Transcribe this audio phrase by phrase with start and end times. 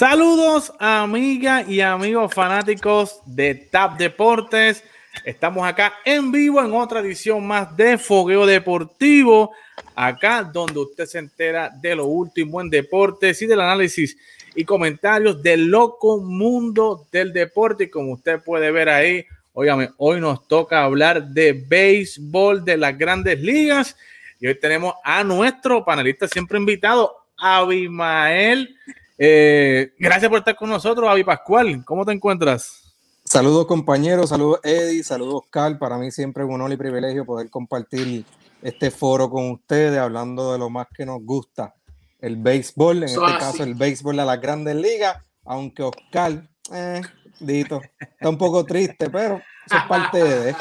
[0.00, 4.82] Saludos amigas y amigos fanáticos de TAP Deportes.
[5.26, 9.52] Estamos acá en vivo en otra edición más de Fogueo Deportivo,
[9.94, 14.16] acá donde usted se entera de lo último en deportes y del análisis
[14.54, 17.84] y comentarios del loco mundo del deporte.
[17.84, 22.96] Y como usted puede ver ahí, óigame, hoy nos toca hablar de béisbol de las
[22.96, 23.98] grandes ligas.
[24.40, 28.78] Y hoy tenemos a nuestro panelista siempre invitado, Abimael
[29.22, 31.84] eh, gracias por estar con nosotros, Avi Pascual.
[31.84, 32.96] ¿Cómo te encuentras?
[33.22, 35.76] Saludos compañeros, saludos Eddie, saludos Carl.
[35.76, 38.24] Para mí siempre es un honor y privilegio poder compartir
[38.62, 41.74] este foro con ustedes, hablando de lo más que nos gusta,
[42.18, 47.02] el béisbol, en este caso el béisbol de las grandes ligas, aunque Oscar, eh,
[47.40, 49.42] dito, está un poco triste, pero
[49.76, 50.54] es parte de.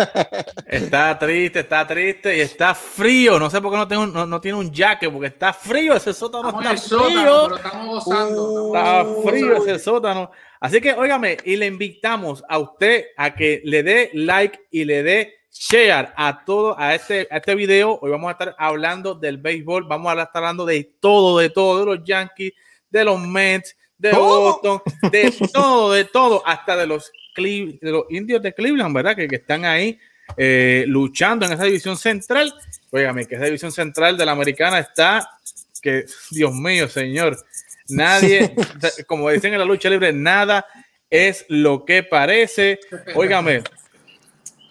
[0.66, 3.38] está triste, está triste y está frío.
[3.38, 6.60] No sé por qué no, tengo, no, tiene un jacket, porque está frío ese sótano.
[6.60, 7.56] está frío.
[7.56, 8.66] estamos gozando.
[8.74, 10.30] está frío ese sótano.
[10.60, 15.02] Así que, óigame, y le invitamos a usted a que le dé like y le
[15.02, 17.98] dé share a todo, a este, a este video.
[18.00, 21.80] Hoy vamos a estar hablando del béisbol, vamos a estar hablando de todo, de todo,
[21.80, 22.52] de los Yankees,
[22.90, 28.42] de los Mets, de Boston, de todo, de todo, hasta de los de los indios
[28.42, 29.16] de Cleveland, ¿verdad?
[29.16, 29.98] Que, que están ahí
[30.36, 32.54] eh, luchando en esa división central.
[32.90, 35.28] Óigame, que esa división central de la americana está,
[35.82, 37.36] que Dios mío, señor,
[37.88, 38.54] nadie,
[39.06, 40.66] como dicen en la lucha libre, nada
[41.10, 42.80] es lo que parece.
[43.14, 43.62] Óigame,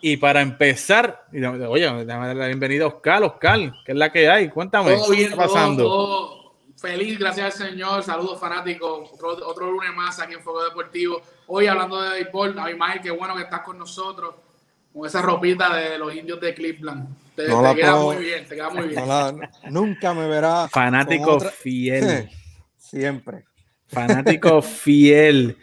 [0.06, 4.28] y para empezar, oye, déjame dar la bienvenida a Oscar, Oscar, que es la que
[4.28, 6.43] hay, cuéntame, ¿qué está pasando?
[6.84, 8.04] Feliz, gracias al Señor.
[8.04, 9.10] Saludos fanáticos.
[9.14, 11.22] Otro, lunes más aquí en Fuego Deportivo.
[11.48, 14.36] Hoy hablando de béisbol, David Mael, qué bueno que estás con nosotros.
[14.92, 17.08] Con esa ropita de los indios de Cleveland.
[17.38, 19.02] Te, queda muy bien, te queda muy bien.
[19.70, 20.70] nunca me verás.
[20.72, 22.30] Fanático fiel.
[22.78, 23.46] Siempre.
[23.88, 25.58] Fanático fiel.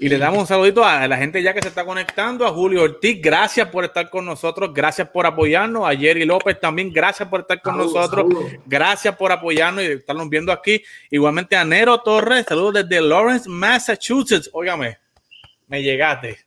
[0.00, 2.84] Y le damos un saludito a la gente ya que se está conectando, a Julio
[2.84, 7.40] Ortiz, gracias por estar con nosotros, gracias por apoyarnos, a Jerry López también, gracias por
[7.40, 8.26] estar con nosotros,
[8.64, 10.80] gracias por apoyarnos y estarnos viendo aquí.
[11.10, 14.48] Igualmente a Nero Torres, saludos desde Lawrence, Massachusetts.
[14.52, 14.98] Óigame,
[15.66, 16.38] me llegaste.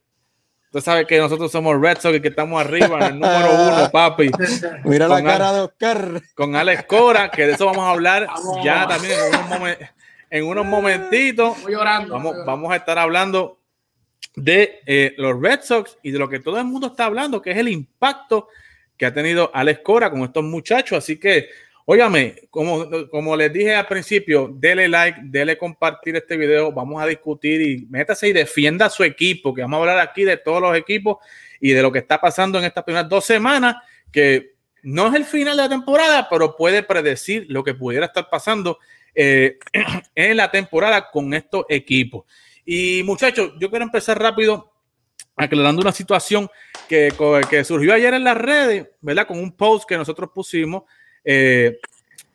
[0.72, 3.90] Tú sabes que nosotros somos Red Sox y que estamos arriba en el número uno,
[3.92, 4.32] papi.
[4.86, 6.22] Mira la cara de Oscar.
[6.36, 8.30] Con Alex Cora, que de eso vamos a hablar
[8.64, 9.86] ya también en un momento
[10.32, 11.58] en unos momentitos
[12.10, 13.60] vamos, vamos a estar hablando
[14.36, 17.52] de eh, los Red Sox y de lo que todo el mundo está hablando, que
[17.52, 18.48] es el impacto
[18.98, 20.98] que ha tenido Alex Cora con estos muchachos.
[20.98, 21.50] Así que,
[21.84, 27.08] óigame, como, como les dije al principio, dele like, dele compartir este video, vamos a
[27.08, 30.62] discutir y métase y defienda a su equipo, que vamos a hablar aquí de todos
[30.62, 31.18] los equipos
[31.60, 33.76] y de lo que está pasando en estas primeras dos semanas,
[34.14, 34.54] que
[34.84, 38.80] no es el final de la temporada, pero puede predecir lo que pudiera estar pasando
[39.16, 39.58] eh,
[40.16, 42.26] en la temporada con estos equipos.
[42.66, 44.72] Y muchachos, yo quiero empezar rápido
[45.36, 46.50] aclarando una situación
[46.88, 47.14] que,
[47.50, 49.28] que surgió ayer en las redes, ¿verdad?
[49.28, 50.84] Con un post que nosotros pusimos
[51.24, 51.80] eh,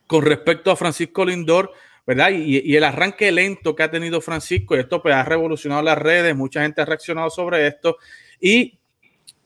[0.06, 1.72] con respecto a Francisco Lindor,
[2.06, 2.30] ¿verdad?
[2.30, 6.36] Y, el arranque lento que ha tenido Francisco, y esto pues, ha revolucionado las redes,
[6.36, 7.96] mucha gente ha reaccionado sobre esto,
[8.40, 8.78] y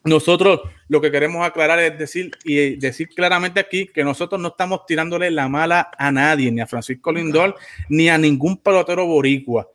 [0.04, 4.86] nosotros lo que queremos aclarar es decir y decir claramente aquí que nosotros no estamos
[4.86, 7.56] tirándole la mala a nadie, ni a Francisco Lindor,
[7.88, 9.68] ni a ningún pelotero boricua.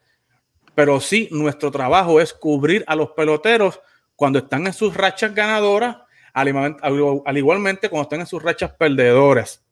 [0.73, 3.79] Pero sí, nuestro trabajo es cubrir a los peloteros
[4.15, 5.97] cuando están en sus rachas ganadoras,
[6.33, 9.64] al igualmente cuando están en sus rachas perdedoras.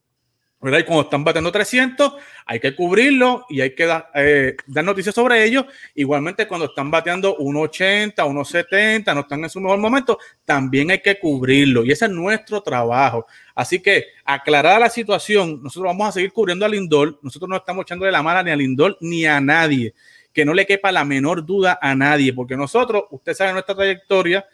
[0.66, 2.14] Y cuando están batiendo 300,
[2.46, 5.66] hay que cubrirlo y hay que eh, dar noticias sobre ellos.
[5.94, 11.20] Igualmente, cuando están bateando 1,80, 1,70, no están en su mejor momento, también hay que
[11.20, 11.84] cubrirlo.
[11.84, 13.26] Y ese es nuestro trabajo.
[13.54, 17.20] Así que, aclarada la situación, nosotros vamos a seguir cubriendo a Lindor.
[17.22, 19.94] Nosotros no estamos echándole la mala ni a Lindor ni a nadie.
[20.32, 24.46] Que no le quepa la menor duda a nadie, porque nosotros, usted sabe nuestra trayectoria,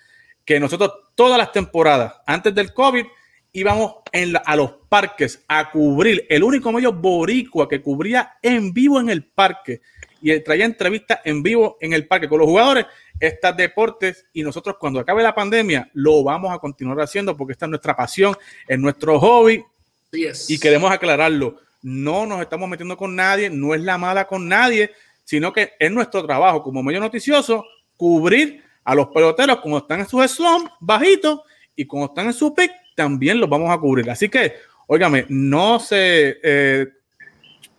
[0.43, 3.05] que nosotros todas las temporadas antes del COVID
[3.53, 8.99] íbamos en a los parques a cubrir, el único medio boricua que cubría en vivo
[8.99, 9.81] en el parque
[10.21, 12.85] y traía entrevistas en vivo en el parque con los jugadores,
[13.19, 17.65] estas deportes y nosotros cuando acabe la pandemia lo vamos a continuar haciendo porque esta
[17.65, 18.35] es nuestra pasión,
[18.67, 19.63] es nuestro hobby
[20.11, 21.57] y queremos aclararlo.
[21.81, 24.91] No nos estamos metiendo con nadie, no es la mala con nadie,
[25.23, 27.65] sino que es nuestro trabajo como medio noticioso
[27.95, 31.41] cubrir a los peloteros cuando están en sus slums bajitos
[31.75, 34.09] y cuando están en su pick también los vamos a cubrir.
[34.09, 34.55] Así que,
[34.85, 36.85] óigame, no se, eh,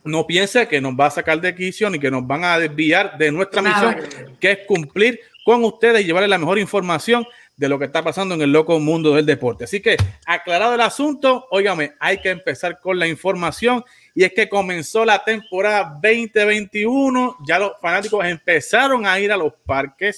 [0.03, 3.19] no piense que nos va a sacar de quicio ni que nos van a desviar
[3.19, 3.97] de nuestra misión,
[4.41, 8.35] que es cumplir con ustedes y llevarles la mejor información de lo que está pasando
[8.35, 9.65] en el loco mundo del deporte.
[9.65, 13.85] Así que, aclarado el asunto, óigame, hay que empezar con la información
[14.15, 17.37] y es que comenzó la temporada 2021.
[17.47, 20.17] Ya los fanáticos empezaron a ir a los parques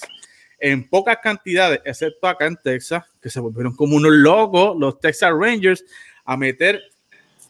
[0.63, 5.29] en pocas cantidades, excepto acá en Texas, que se volvieron como unos locos los Texas
[5.37, 5.83] Rangers
[6.23, 6.81] a meter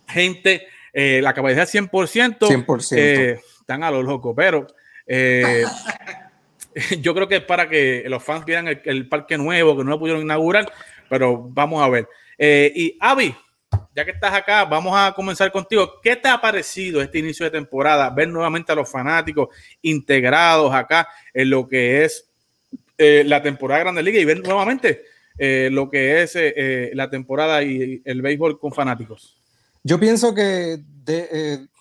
[0.07, 2.97] gente, eh, la capacidad 100%, 100%.
[2.97, 4.65] Eh, están a lo loco, pero
[5.05, 5.63] eh,
[7.01, 9.99] yo creo que es para que los fans vieran el, parque nuevo, que no lo
[9.99, 10.73] pudieron inaugurar,
[11.07, 12.09] pero vamos a ver.
[12.39, 13.35] y Avi,
[13.95, 16.01] ya que estás acá, vamos a comenzar contigo.
[16.01, 18.09] ¿Qué te ha parecido este inicio de temporada?
[18.09, 19.49] Ver nuevamente a los fanáticos
[19.83, 22.32] integrados acá en lo que es
[23.03, 25.03] eh, la temporada de Grande Liga y ver nuevamente
[25.37, 29.35] eh, lo que es eh, la temporada y el béisbol con fanáticos.
[29.83, 30.79] Yo pienso que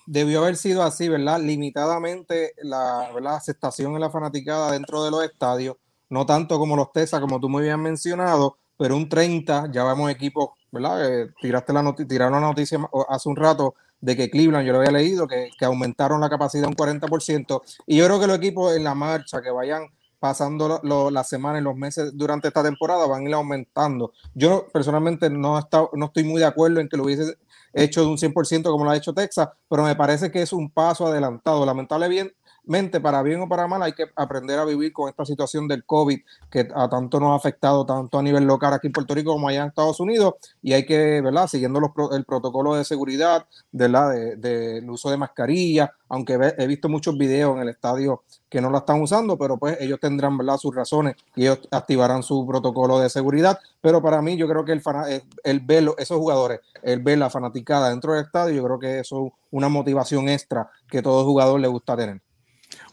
[0.07, 1.41] debió haber sido así, ¿verdad?
[1.41, 5.77] Limitadamente la, aceptación en la fanaticada dentro de los estadios,
[6.11, 10.11] no tanto como los TESA, como tú muy bien mencionado, pero un 30, ya vemos
[10.11, 11.29] equipos ¿verdad?
[11.41, 15.29] tiraste la tiraron la noticia hace un rato de que Cleveland, yo lo había leído,
[15.29, 17.63] que, aumentaron la capacidad un 40%.
[17.87, 19.87] Y yo creo que los equipos en la marcha, que vayan
[20.23, 20.81] pasando
[21.11, 24.13] las semanas y los meses durante esta temporada, van a ir aumentando.
[24.37, 27.37] Yo personalmente no, está, no estoy muy de acuerdo en que lo hubiese
[27.73, 30.71] hecho de un 100% como lo ha hecho Texas, pero me parece que es un
[30.71, 31.67] paso adelantado.
[31.67, 35.67] Lamentablemente, mente, para bien o para mal, hay que aprender a vivir con esta situación
[35.69, 36.21] del COVID
[36.51, 39.49] que a tanto nos ha afectado, tanto a nivel local aquí en Puerto Rico como
[39.49, 41.47] allá en Estados Unidos, y hay que, ¿verdad?
[41.47, 44.13] Siguiendo los, el protocolo de seguridad, ¿verdad?
[44.13, 48.71] Del de, uso de mascarilla, aunque he visto muchos videos en el estadio que no
[48.71, 50.59] la están usando, pero pues ellos tendrán, ¿verdad?
[50.59, 54.73] Sus razones y ellos activarán su protocolo de seguridad, pero para mí yo creo que
[54.73, 58.79] el, eh, el ver esos jugadores, el ver la fanaticada dentro del estadio, yo creo
[58.79, 62.21] que eso es una motivación extra que todo jugador le gusta tener.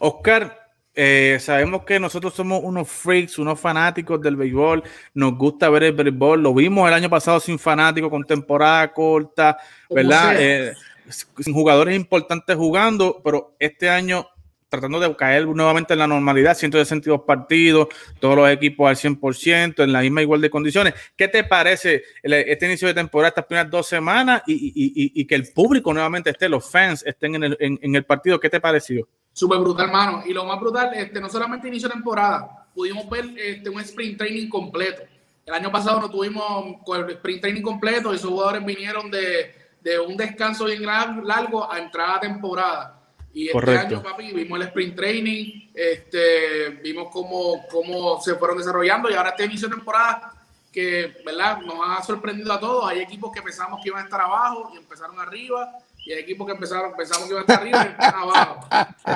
[0.02, 4.82] Oscar, eh, sabemos que nosotros somos unos freaks, unos fanáticos del béisbol,
[5.12, 9.58] nos gusta ver el béisbol, lo vimos el año pasado sin fanáticos, con temporada corta,
[9.90, 10.36] ¿verdad?
[10.38, 10.72] Eh,
[11.08, 14.26] sin jugadores importantes jugando, pero este año
[14.70, 17.88] tratando de caer nuevamente en la normalidad, 162 partidos,
[18.18, 20.94] todos los equipos al 100%, en la misma igual de condiciones.
[21.14, 25.92] ¿Qué te parece este inicio de temporada, estas primeras dos semanas y, que el público
[25.92, 28.40] nuevamente esté, los fans estén en el, en el partido?
[28.40, 29.08] ¿Qué te pareció?
[29.32, 30.22] Súper brutal, hermano.
[30.26, 34.18] Y lo más brutal, este, no solamente inicio de temporada, pudimos ver este, un sprint
[34.18, 35.02] training completo.
[35.46, 39.98] El año pasado no tuvimos el sprint training completo y esos jugadores vinieron de, de
[39.98, 43.00] un descanso bien largo a entrada a temporada.
[43.32, 49.08] Y este año, papi, vimos el sprint training, este, vimos cómo, cómo se fueron desarrollando
[49.08, 50.34] y ahora este inicio de temporada
[50.72, 51.60] que, ¿verdad?
[51.60, 52.90] Nos ha sorprendido a todos.
[52.90, 55.72] Hay equipos que pensamos que iban a estar abajo y empezaron arriba
[56.04, 58.68] y hay equipos que empezaron, pensamos que iban a estar arriba y están abajo.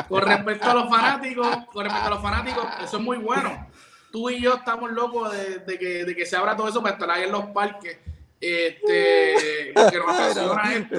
[0.09, 3.69] Con respecto a los fanáticos, con respecto a los fanáticos, eso es muy bueno.
[4.13, 7.11] Tú y yo estamos locos de, que, de que se abra todo eso para estar
[7.11, 7.99] ahí en los parques.
[8.41, 10.95] Este, que nos apasiona esto.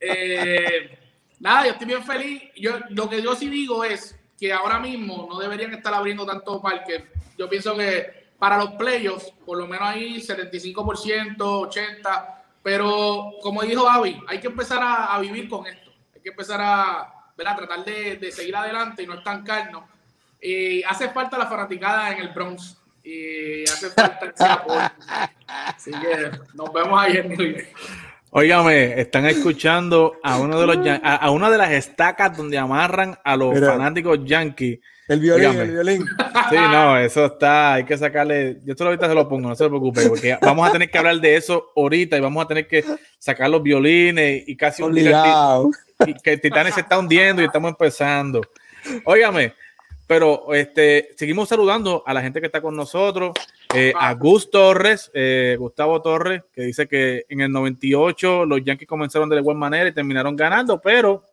[0.00, 0.98] Eh,
[1.38, 2.42] nada, yo estoy bien feliz.
[2.56, 6.60] Yo, lo que yo sí digo es que ahora mismo no deberían estar abriendo tantos
[6.62, 7.02] parques.
[7.36, 12.35] Yo pienso que para los playoffs, por lo menos ahí 75%, 80%,
[12.66, 15.92] pero como dijo Avi, hay que empezar a, vivir con esto.
[16.12, 19.84] Hay que empezar a, tratar de, seguir adelante y no estancarnos.
[20.42, 22.76] Y hace falta la fanaticada en el Bronx.
[23.04, 24.80] Y hace falta ese apoyo.
[25.46, 27.68] Así que nos vemos ahí en el...
[28.30, 33.36] Óigame, están escuchando a uno de los a, una de las estacas donde amarran a
[33.36, 36.06] los fanáticos yankees el violín, el violín.
[36.50, 38.60] Sí, no, eso está, hay que sacarle.
[38.64, 41.18] Yo solo ahorita se lo pongo, no se preocupe, porque vamos a tener que hablar
[41.18, 42.84] de eso ahorita y vamos a tener que
[43.18, 47.70] sacar los violines y casi un y que el Titanic se está hundiendo y estamos
[47.70, 48.42] empezando.
[49.04, 49.54] Óigame,
[50.06, 53.32] pero este, seguimos saludando a la gente que está con nosotros.
[53.74, 58.86] Eh, a Gus Torres, eh, Gustavo Torres, que dice que en el 98 los Yankees
[58.86, 61.24] comenzaron de buena manera y terminaron ganando, pero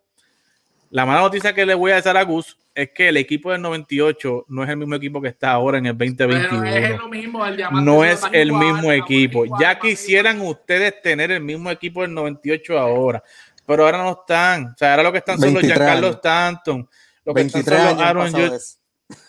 [0.93, 3.63] la mala noticia que le voy a decir a Gus es que el equipo del
[3.63, 7.81] 98 no es el mismo equipo que está ahora en el 2021.
[7.81, 9.45] no es el mismo equipo.
[9.59, 13.23] ya quisieran ustedes tener el mismo equipo del 98 ahora,
[13.65, 14.67] pero ahora no están.
[14.67, 16.87] O sea, ahora lo que están son los Giancarlo Stanton,
[17.25, 18.31] lo que están son los Aaron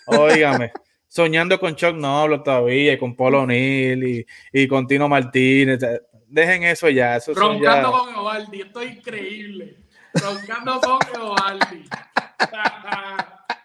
[0.06, 0.70] Óigame.
[1.08, 5.80] soñando con Chuck Noble todavía, y con Polo O'Neill y, con Tino Martínez.
[6.28, 7.16] Dejen eso ya.
[7.16, 9.83] Eso Roncando con Ovaldi, esto es increíble.
[10.14, 11.84] Roncando con Ovaldi.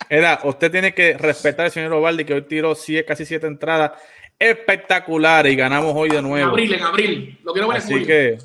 [0.09, 3.91] Era, usted tiene que respetar al señor Ovaldi que hoy tiró siete, casi siete entradas
[4.39, 6.47] espectaculares y ganamos hoy de nuevo.
[6.47, 7.39] En abril, en abril.
[7.43, 8.37] Lo quiero ver Así que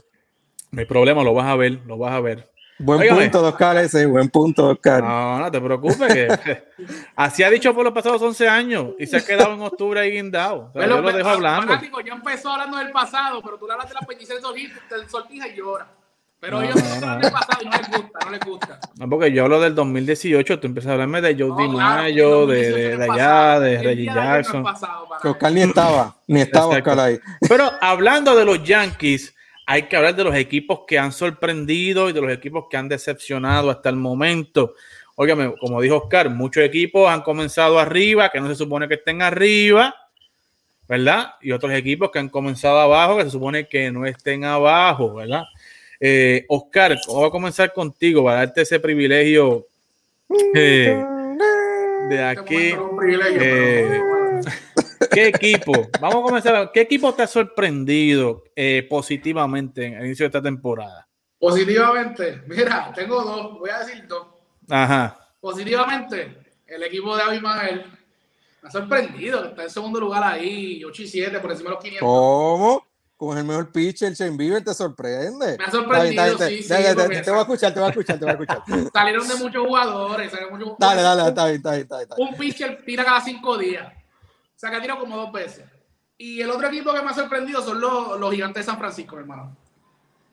[0.72, 2.50] no hay problema, lo vas a ver, lo vas a ver.
[2.76, 5.02] Buen punto, Oscar, ese, buen punto, Oscar.
[5.02, 6.12] No, no te preocupes.
[6.12, 6.64] Que,
[7.16, 10.10] así ha dicho por los pasados 11 años y se ha quedado en octubre ahí
[10.10, 10.72] guindado.
[10.74, 11.72] yo lo dejo hablando.
[12.04, 14.42] yo empezó hablando del pasado, pero tú le hablas de la pellicería
[14.90, 15.86] del sortija y llora.
[16.44, 18.80] Pero ellos no, no, pasado y no les gusta, no les gusta.
[18.98, 22.70] No, porque yo hablo del 2018, tú empiezas a hablarme de Joe Di Mayo, de,
[22.70, 24.62] de, de, allá, de Reggie Jackson.
[25.22, 27.18] Que Oscar ni estaba, ni estaba Oscar ahí.
[27.48, 29.34] Pero hablando de los Yankees,
[29.64, 32.90] hay que hablar de los equipos que han sorprendido y de los equipos que han
[32.90, 34.74] decepcionado hasta el momento.
[35.14, 39.22] Óigame, como dijo Oscar, muchos equipos han comenzado arriba, que no se supone que estén
[39.22, 39.94] arriba,
[40.86, 41.36] ¿verdad?
[41.40, 45.44] Y otros equipos que han comenzado abajo, que se supone que no estén abajo, ¿verdad?
[46.06, 49.68] Eh, Oscar, ¿cómo va a comenzar contigo para darte ese privilegio
[50.54, 51.02] eh,
[52.10, 52.74] de aquí?
[53.08, 54.00] Eh,
[55.10, 55.72] ¿Qué equipo?
[56.02, 56.70] Vamos a comenzar.
[56.74, 58.44] ¿Qué equipo te ha sorprendido
[58.86, 61.08] positivamente en el inicio de esta temporada?
[61.38, 64.26] Positivamente, mira, tengo dos, voy a decir dos.
[64.68, 65.18] Ajá.
[65.40, 67.86] Positivamente, el equipo de Abimael
[68.60, 71.82] me ha sorprendido, está en segundo lugar ahí, 8 y 7 por encima de los
[71.82, 72.06] 500.
[72.06, 72.93] ¿Cómo?
[73.26, 75.56] Con el mejor pitcher, Shane Bieber, te sorprende.
[75.58, 76.68] Me ha sorprendido, sí, sí.
[76.68, 78.62] Te, voy a escuchar, te voy a escuchar, te voy a escuchar.
[78.92, 82.28] salieron de muchos jugadores, salieron muchos Dale, dale, está bien, está bien, está bien.
[82.28, 83.86] Un pitcher tira cada cinco días.
[83.86, 85.64] O sea, que tira como dos veces.
[86.16, 89.18] Y el otro equipo que me ha sorprendido son los, los gigantes de San Francisco,
[89.18, 89.56] hermano.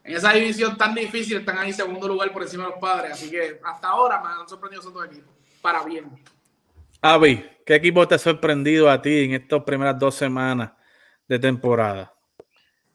[0.03, 3.13] En esa división tan difícil están ahí en segundo lugar por encima de los padres.
[3.13, 5.31] Así que hasta ahora me han sorprendido esos dos equipos.
[5.61, 6.11] Para bien.
[7.01, 10.71] Avi, ¿qué equipo te ha sorprendido a ti en estas primeras dos semanas
[11.27, 12.13] de temporada?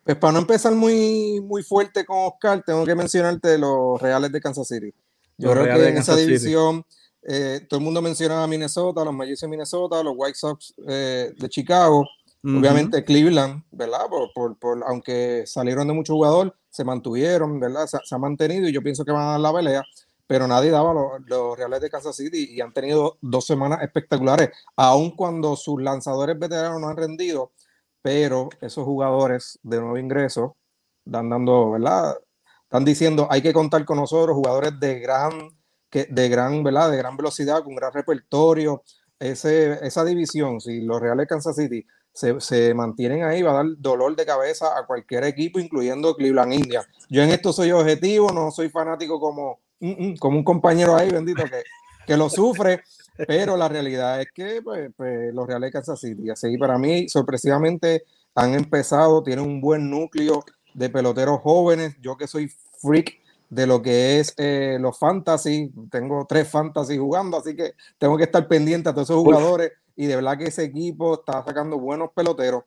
[0.07, 4.41] Pues para no empezar muy, muy fuerte con Oscar, tengo que mencionarte los Reales de
[4.41, 4.95] Kansas City.
[5.37, 6.87] Yo creo que en esa división
[7.23, 11.33] eh, todo el mundo menciona a Minnesota, los Magic de Minnesota, los White Sox eh,
[11.37, 12.07] de Chicago,
[12.45, 14.07] obviamente Cleveland, ¿verdad?
[14.33, 17.89] Por, por, aunque salieron de mucho jugador, se mantuvieron, ¿verdad?
[17.89, 19.83] Se, ha mantenido y yo pienso que van a dar la pelea,
[20.29, 24.51] pero nadie daba los, los Reales de Kansas City y han tenido dos semanas espectaculares,
[24.77, 27.51] aun cuando sus lanzadores veteranos no han rendido
[28.07, 30.57] pero esos jugadores de nuevo ingreso
[31.05, 32.17] están dando, ¿verdad?
[32.63, 35.33] Están diciendo, hay que contar con nosotros, jugadores de gran,
[35.91, 36.93] que, de gran, ¿verdad?
[36.93, 38.85] De gran velocidad, con gran repertorio.
[39.19, 43.67] Ese, esa división, si los Reales Kansas City se, se, mantienen ahí, va a dar
[43.79, 46.87] dolor de cabeza a cualquier equipo, incluyendo Cleveland India.
[47.09, 51.11] Yo en esto soy objetivo, no soy fanático como, mm, mm, como un compañero ahí,
[51.11, 51.65] bendito, que,
[52.07, 52.85] que lo sufre,
[53.27, 57.09] pero la realidad es que pues, pues, los Reales de Kansas City, así para mí,
[57.09, 58.05] sorpresivamente,
[58.35, 60.45] han empezado, tienen un buen núcleo
[60.75, 61.97] de peloteros jóvenes.
[62.01, 67.39] Yo que soy freak de lo que es eh, los fantasy, tengo tres fantasy jugando,
[67.39, 70.65] así que tengo que estar pendiente a todos esos jugadores y de verdad que ese
[70.65, 72.65] equipo está sacando buenos peloteros.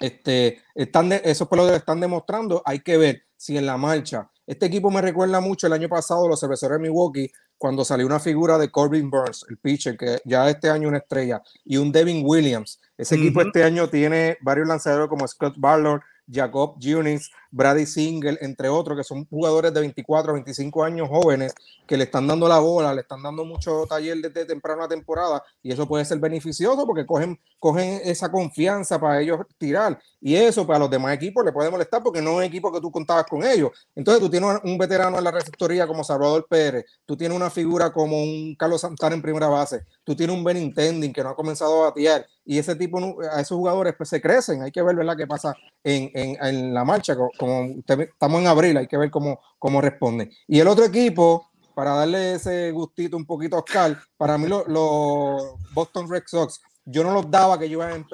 [0.00, 4.30] Este, están esos peloteros están demostrando, hay que ver si en la marcha.
[4.46, 8.20] Este equipo me recuerda mucho el año pasado los cerveceros de Milwaukee cuando salió una
[8.20, 12.22] figura de Corbin Burns, el pitcher, que ya este año una estrella, y un Devin
[12.24, 12.80] Williams.
[12.96, 16.00] Ese equipo este año tiene varios lanzadores como Scott Barlow,
[16.30, 21.54] Jacob Junis, Brady Single, entre otros, que son jugadores de 24 a 25 años jóvenes
[21.86, 25.72] que le están dando la bola, le están dando mucho taller desde temprana temporada y
[25.72, 30.80] eso puede ser beneficioso porque cogen, cogen esa confianza para ellos tirar y eso para
[30.80, 33.42] los demás equipos le puede molestar porque no es un equipo que tú contabas con
[33.42, 33.70] ellos.
[33.94, 37.90] Entonces tú tienes un veterano en la receptoría como Salvador Pérez, tú tienes una figura
[37.90, 41.84] como un Carlos Santana en primera base, tú tienes un Benintendi que no ha comenzado
[41.84, 42.98] a batear y ese tipo,
[43.32, 45.16] a esos jugadores pues se crecen, hay que ver ¿verdad?
[45.16, 49.40] qué pasa en, en, en la marcha, como estamos en abril, hay que ver cómo,
[49.58, 50.30] cómo responde.
[50.46, 55.54] Y el otro equipo, para darle ese gustito un poquito a Oscar, para mí los
[55.72, 58.06] Boston Red Sox, yo no los daba que iban,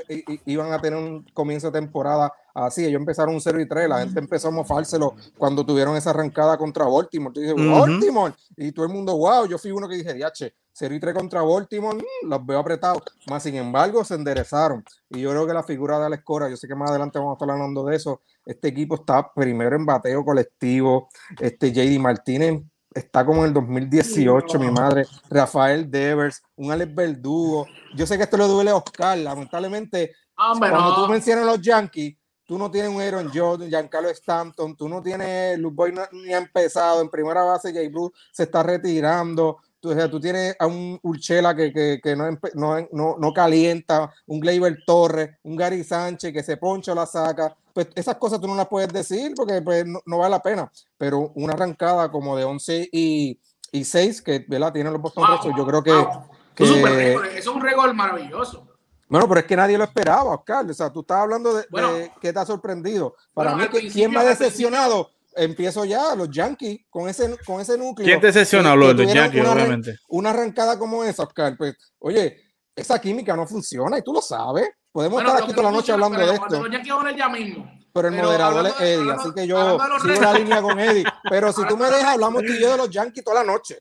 [0.46, 2.84] iban a tener un comienzo de temporada así.
[2.84, 3.88] Ellos empezaron un 0 y 3.
[3.88, 7.34] La gente empezó a mofárselo cuando tuvieron esa arrancada contra Baltimore.
[7.34, 8.32] Tú dices, Baltimore.
[8.56, 9.46] Y todo el mundo, wow.
[9.46, 13.02] Yo fui uno que dije, diache, 0 y 3 contra Baltimore, mm, los veo apretados.
[13.28, 14.84] Más sin embargo, se enderezaron.
[15.10, 17.32] Y yo creo que la figura de Alex Cora, yo sé que más adelante vamos
[17.32, 18.22] a estar hablando de eso.
[18.44, 21.08] Este equipo está primero en bateo colectivo.
[21.38, 22.62] Este JD Martínez
[22.94, 25.06] está como en el 2018, mi madre.
[25.28, 27.66] Rafael Devers, un Alex Verdugo.
[27.94, 30.14] Yo sé que esto le duele a Oscar, lamentablemente.
[30.34, 35.02] cuando tú mencionas los Yankees, tú no tienes un Aaron Jordan, Giancarlo Stanton, tú no
[35.02, 39.90] tienes, Luke Boy ni ha empezado, en primera base Jay Blue se está retirando, tú,
[39.90, 44.40] o sea, tú tienes a un Urchela que, que, que no, no, no, calienta, un
[44.40, 48.54] Gleyber Torres, un Gary Sánchez que se poncha la saca, pues esas cosas tú no
[48.54, 52.88] las puedes decir porque pues, no, vale la pena, pero una arrancada como de 11
[52.92, 53.40] y,
[53.72, 54.72] y 6 que ¿verdad?
[54.72, 56.06] tienen los Boston Red yo creo que...
[56.54, 58.68] que eso es un récord maravilloso.
[59.08, 60.64] Bueno, pero es que nadie lo esperaba, Oscar.
[60.64, 63.14] O sea, tú estás hablando de, que te ha sorprendido.
[63.34, 65.10] Para mí, ¿quién me ha decepcionado?
[65.36, 68.06] Empiezo ya, los Yankees, con ese, con ese núcleo.
[68.06, 69.96] ¿Quién te decepciona los Yankees, una, obviamente?
[70.08, 72.36] Una arrancada como esa, Oscar, pues, oye,
[72.74, 74.70] esa química no funciona y tú lo sabes.
[74.90, 76.60] Podemos estar aquí toda la noche hablando de esto.
[76.60, 77.70] Los Yankees van ya mismo.
[77.94, 81.04] pero el moderador es Eddie, así que yo sigo la línea con Eddie.
[81.30, 83.78] Pero si tú me dejas, hablamos tú y yo de los Yankees toda la noche.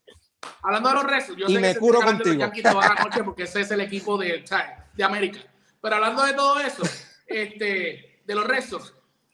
[0.63, 2.29] Hablando de los restos, yo y sé me que curo se contigo.
[2.29, 4.43] Los Yankees toda la noche porque ese es el equipo de,
[4.93, 5.39] de América.
[5.81, 6.83] Pero hablando de todo eso,
[7.27, 8.93] este, de los restos,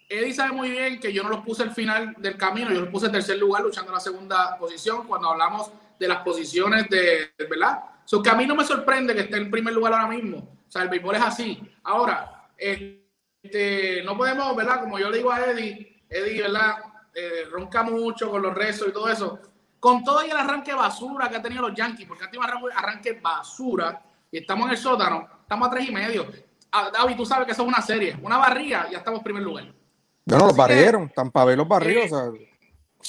[0.09, 2.89] Eddie sabe muy bien que yo no los puse al final del camino, yo los
[2.89, 7.33] puse en tercer lugar luchando en la segunda posición cuando hablamos de las posiciones de,
[7.49, 7.83] ¿verdad?
[8.05, 10.37] Su camino me sorprende que esté en primer lugar ahora mismo.
[10.67, 11.61] O sea, el béisbol es así.
[11.83, 14.79] Ahora, este, no podemos, ¿verdad?
[14.79, 16.77] Como yo le digo a Eddie, Eddie, ¿verdad?
[17.13, 19.39] Eh, ronca mucho con los restos y todo eso.
[19.79, 23.19] Con todo y el arranque basura que han tenido los Yankees, porque han tenido arranque
[23.21, 26.27] basura y estamos en el sótano, estamos a tres y medio.
[26.71, 29.43] Ah, David, tú sabes que eso es una serie, una barría, ya estamos en primer
[29.43, 29.76] lugar.
[30.27, 32.31] Bueno, los barrieron, Tampa Bay los barrió, eh, o sea.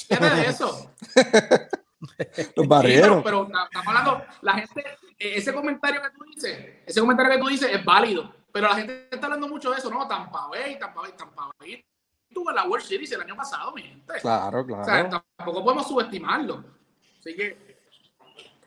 [0.07, 0.91] ¿Qué eso?
[2.55, 3.17] los barrieron.
[3.17, 4.85] Sí, pero, pero, estamos hablando, la gente,
[5.17, 8.75] e, ese comentario que tú dices, ese comentario que tú dices es válido, pero la
[8.75, 10.07] gente está hablando mucho de eso, ¿no?
[10.07, 11.83] Tampa Bay, Tampa Bay, Tampa Bay.
[12.33, 14.13] Tuvo la World Series el año pasado, mi gente.
[14.21, 14.83] Claro, claro.
[14.83, 16.63] O sea, tampoco podemos subestimarlo.
[17.19, 17.68] Así que.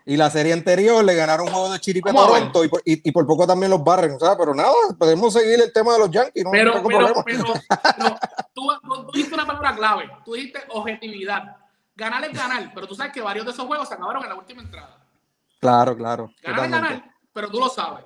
[0.04, 3.08] Y la serie anterior le ganaron un juego de Chiripe a Toronto y por, y,
[3.08, 5.98] y por, poco también los barren, o sea, pero nada, podemos seguir el tema de
[6.00, 7.24] los Yankees, no pero, tengo pero, problema.
[7.24, 7.44] pero,
[7.96, 8.18] pero
[8.52, 11.56] tú, tú, dijiste una palabra clave, tú dijiste objetividad.
[11.94, 14.34] Ganar es ganar, pero tú sabes que varios de esos juegos se acabaron en la
[14.34, 14.98] última entrada.
[15.60, 16.30] Claro, claro.
[16.42, 18.04] Ganar es ganar, pero tú lo sabes.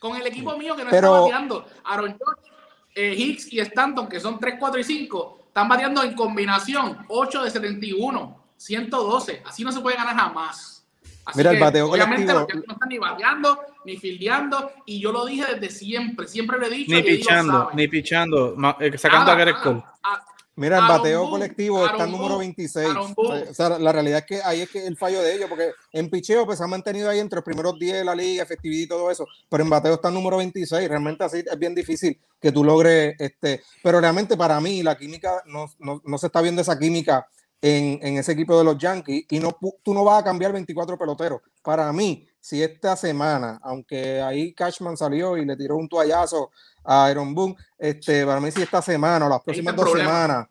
[0.00, 2.50] Con el equipo mío que no está bateando, Aaron George,
[2.94, 7.44] eh, Hicks y Stanton, que son 3, 4 y 5, están bateando en combinación 8
[7.44, 9.42] de 71, 112.
[9.46, 10.81] Así no se puede ganar jamás.
[11.24, 12.58] Así Mira, el bateo obviamente colectivo.
[12.58, 16.66] los no están ni bateando, ni fildeando, y yo lo dije desde siempre, siempre lo
[16.66, 16.92] he dicho.
[16.92, 19.82] Ni y pichando, ni pichando, eh, sacando a Gareth Cole.
[20.02, 22.90] Ah, Mira, el bateo Boone, colectivo Aaron está en número Boone, 26.
[22.90, 23.42] Aaron Boone.
[23.42, 26.10] O sea, la realidad es que ahí es que el fallo de ellos, porque en
[26.10, 28.88] picheo pues se han mantenido ahí entre los primeros 10 de la liga, efectividad y
[28.88, 30.88] todo eso, pero en bateo está en número 26.
[30.88, 35.42] Realmente así es bien difícil que tú logres, este, pero realmente para mí la química,
[35.46, 37.26] no, no, no se está viendo esa química
[37.62, 40.98] en, en ese equipo de los Yankees y no, tú no vas a cambiar 24
[40.98, 41.40] peloteros.
[41.62, 46.50] Para mí, si esta semana, aunque ahí Cashman salió y le tiró un toallazo
[46.84, 50.10] a Aaron Boone, este, para mí si esta semana o las próximas dos problema.
[50.10, 50.48] semanas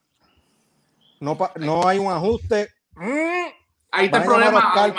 [1.20, 2.70] no, no hay un ajuste.
[2.96, 3.04] mm,
[3.92, 4.72] Ahí está el problema.
[4.74, 4.90] Ahí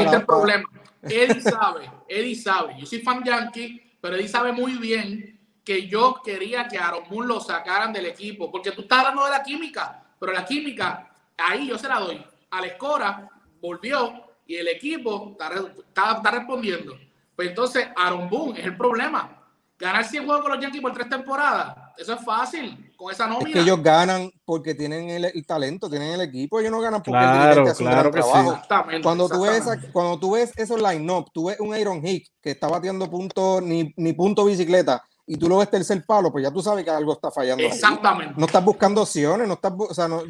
[0.00, 0.68] está el problema.
[1.02, 2.76] Eddie sabe, Eddie sabe.
[2.78, 7.28] Yo soy fan yankee, pero Eddie sabe muy bien que yo quería que Aaron Boone
[7.28, 11.68] lo sacaran del equipo, porque tú estás hablando de la química, pero la química, ahí
[11.68, 12.24] yo se la doy.
[12.50, 13.28] Al Escora
[13.60, 15.50] volvió y el equipo está,
[15.86, 16.96] está- está respondiendo.
[17.36, 19.34] Pues entonces, Aaron Boone es el problema.
[19.78, 23.30] Ganar 100 juegos con los Yankees por tres temporadas, eso es fácil, con esa Es
[23.30, 23.52] nómina.
[23.52, 27.16] que ellos ganan porque tienen el, el talento, tienen el equipo, ellos no ganan porque
[27.16, 28.28] Claro, claro sí.
[28.54, 32.32] Exactamente, Cuando tú, ves, esa- cuando tú ves esos line-up, tú ves un Iron Hicks
[32.42, 36.42] que está batiendo punto, ni, ni punto bicicleta, y tú lo ves tercer palo, pues
[36.42, 37.62] ya tú sabes que algo está fallando.
[37.62, 37.70] ahí.
[37.70, 38.34] Exactamente.
[38.36, 40.22] No estás buscando opciones, no estás, o sea, no,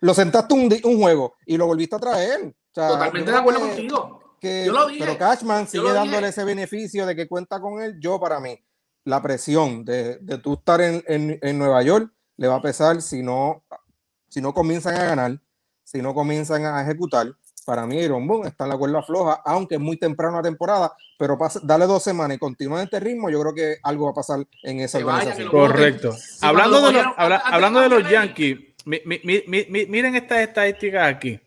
[0.00, 2.46] lo sentaste un, un juego y lo volviste a traer.
[2.46, 4.20] O sea, Totalmente de acuerdo que- contigo.
[4.40, 5.00] que- Yo lo dije.
[5.04, 7.98] pero Cashman sigue dándole ese beneficio de que cuenta con él.
[8.00, 8.58] Yo, para mí,
[9.04, 13.00] la presión de, de tú estar en, en- en Nueva York le va a pesar
[13.00, 13.64] si no,
[14.28, 15.40] si no comienzan a ganar,
[15.84, 17.28] si no comienzan a ejecutar.
[17.64, 20.92] Para mí, Iron Boone está en la cuerda floja, aunque es muy temprano la temporada,
[21.18, 24.10] pero pasa- dale dos semanas y continúa en este ritmo, yo creo que algo va
[24.10, 25.48] a pasar en esa Que organización.
[25.48, 26.12] Correcto.
[26.12, 30.40] Sí, hablando de los, habla- hablando de Yankees, mi- mi- mi- mi- mi- miren estas
[30.40, 31.40] estadísticas aquí.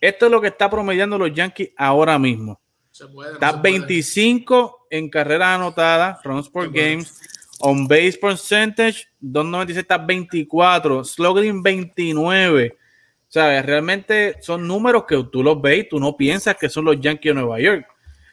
[0.00, 2.58] Esto es lo que está promediando los Yankees ahora mismo.
[2.90, 3.72] Se puede, no Está se puede.
[3.72, 6.68] 25 en carreras anotadas, runs puede.
[6.70, 7.20] games,
[7.60, 12.78] on base percentage, 296 está 24, slugging 29.
[13.34, 16.84] O sea, realmente son números que tú los ves y tú no piensas que son
[16.84, 17.84] los Yankees de Nueva York.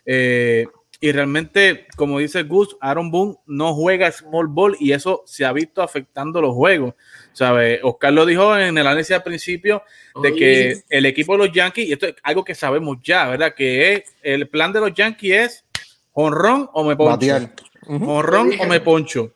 [0.06, 0.68] Eh,
[1.00, 5.54] y realmente, como dice Gus, Aaron Boone no juega small ball y eso se ha
[5.54, 6.94] visto afectando los juegos.
[7.34, 7.80] ¿Sabe?
[7.82, 9.82] Oscar lo dijo en el análisis al principio
[10.22, 13.56] de que el equipo de los Yankees, y esto es algo que sabemos ya, ¿verdad?
[13.56, 15.66] Que es el plan de los Yankees es
[16.12, 17.40] jonrón o me poncho.
[17.40, 17.50] Dije.
[17.88, 19.34] o me poncho.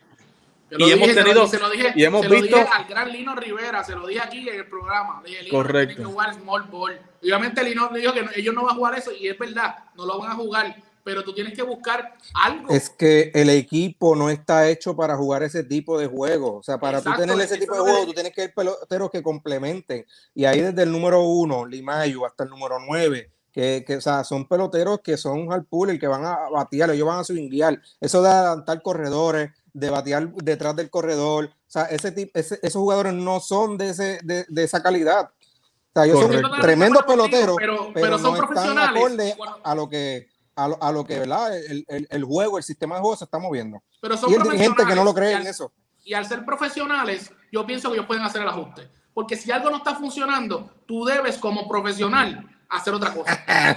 [0.69, 2.57] Se lo y hemos se lo- tenido- se lo dije, y hemos se lo visto-
[2.57, 5.21] dije al gran Lino Rivera, se lo dije aquí en el programa.
[5.23, 5.95] Le dije, Lino, Correcto.
[5.97, 6.99] que jugar small ball.
[7.21, 9.75] Y obviamente Lino dijo que no- ellos no van a jugar eso, y es verdad,
[9.95, 12.73] no lo van a jugar, pero tú tienes que buscar algo.
[12.73, 16.57] Es que el equipo no está hecho para jugar ese tipo de juego.
[16.57, 19.11] O sea, para Exacto, tú tener ese tipo de juego, tú tienes que ir peloteros
[19.11, 20.03] que complementen.
[20.33, 24.23] Y ahí desde el número uno, Limayo, hasta el número nueve, que, que o sea,
[24.23, 27.79] son peloteros que son al puller, que van a batear, ellos van a swinguear.
[28.01, 31.45] Eso de adelantar corredores, de batear detrás del corredor.
[31.45, 35.29] O sea, ese tipo, ese- esos jugadores no son de, ese, de, de esa calidad.
[35.31, 36.47] O sea, ellos Correcto.
[36.49, 39.01] son tremendos peloteros, pero- pero, pero son no están profesionales.
[39.03, 39.57] acorde Bueno.
[39.63, 41.57] a lo que a lo, a lo que ¿verdad?
[41.57, 43.83] El, el- el juego, el sistema de juego se está moviendo.
[44.01, 45.73] pero son Y el dirigente que no lo cree profesionales, en al- eso.
[46.05, 48.89] y al ser profesionales, yo pienso que ellos pueden hacer el ajuste.
[49.13, 53.45] Porque si algo no está funcionando, tú debes como profesional hacer otra cosa.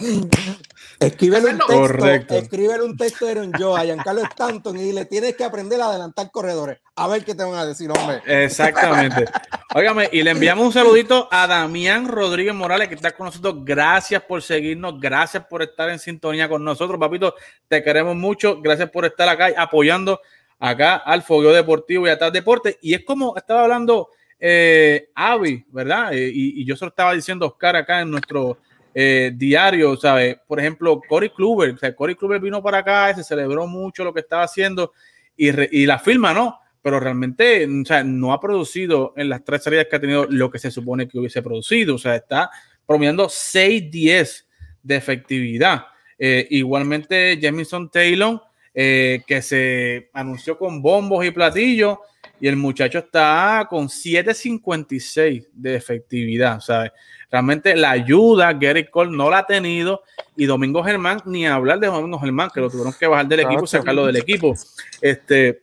[1.01, 5.37] escríbele, un texto, escríbele un texto de Aaron Joe a Giancarlo Stanton y dile, tienes
[5.37, 6.79] que aprender a adelantar corredores.
[6.97, 8.23] A ver qué te van a decir, hombre.
[8.27, 9.25] Exactamente.
[9.75, 13.57] Óigame, y le enviamos un saludito a Damián Rodríguez Morales, que está con nosotros.
[13.65, 17.35] Gracias por seguirnos, gracias por estar en sintonía con nosotros, papito.
[17.69, 18.61] Te queremos mucho.
[18.61, 20.21] Gracias por estar acá apoyando
[20.59, 22.79] acá al Fogueo Deportivo y a Tal Deporte.
[22.83, 26.13] Y es como estaba hablando eh, Avi, ¿verdad?
[26.13, 28.59] Eh, y, yo se lo estaba diciendo a Oscar acá en nuestro
[29.01, 30.39] eh, diario, ¿sabes?
[30.45, 34.19] Por ejemplo, Cory Kluber, o Cory Kluber vino para acá, se celebró mucho lo que
[34.19, 34.93] estaba haciendo
[35.37, 36.59] y, la firma, ¿no?
[36.83, 40.51] Pero realmente, o sea, no ha producido en las tres salidas que ha tenido lo
[40.51, 42.51] que se supone que hubiese producido, o sea, está
[42.85, 44.47] promediando 6-10
[44.83, 45.85] de efectividad.
[46.19, 48.43] igualmente, Jamison Taylor,
[48.75, 51.99] que se anunció con bombos y platillos
[52.41, 56.93] y el muchacho está con 7.56 de efectividad, ¿sabes?
[57.31, 60.03] Realmente la ayuda Gary Cole no la ha tenido
[60.37, 63.67] y Domingo Germán, ni hablar de Domingo Germán, que lo tuvieron que bajar del equipo,
[63.67, 64.55] sacarlo del equipo.
[65.03, 65.63] Este,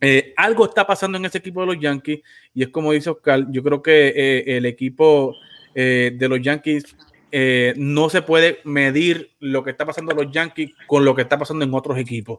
[0.00, 2.20] eh, algo está pasando en ese equipo de los Yankees
[2.54, 5.34] y es como dice Oscar, yo creo que eh, el equipo
[5.74, 6.96] eh, de los Yankees
[7.76, 11.36] no se puede medir lo que está pasando en los Yankees con lo que está
[11.36, 12.38] pasando en otros equipos.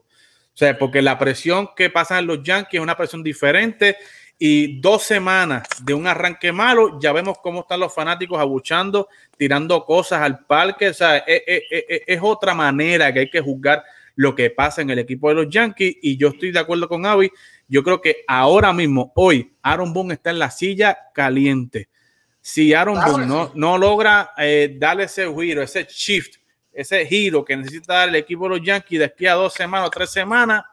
[0.56, 3.98] O sea, porque la presión que pasan los Yankees es una presión diferente
[4.38, 9.84] y dos semanas de un arranque malo, ya vemos cómo están los fanáticos abuchando, tirando
[9.84, 10.88] cosas al parque.
[10.88, 11.42] O sea, es,
[12.06, 15.48] es, otra manera que hay que juzgar lo que pasa en el equipo de los
[15.50, 15.96] Yankees.
[16.00, 17.30] Y yo estoy de acuerdo con Avi.
[17.68, 21.90] Yo creo que ahora mismo, hoy, Aaron Boone está en la silla caliente.
[22.40, 26.36] Si Aaron Boone no, no logra eh, darle ese giro, ese shift
[26.76, 29.88] ese giro que necesita dar el equipo de los Yankees de aquí a dos semanas
[29.88, 30.64] o tres semanas,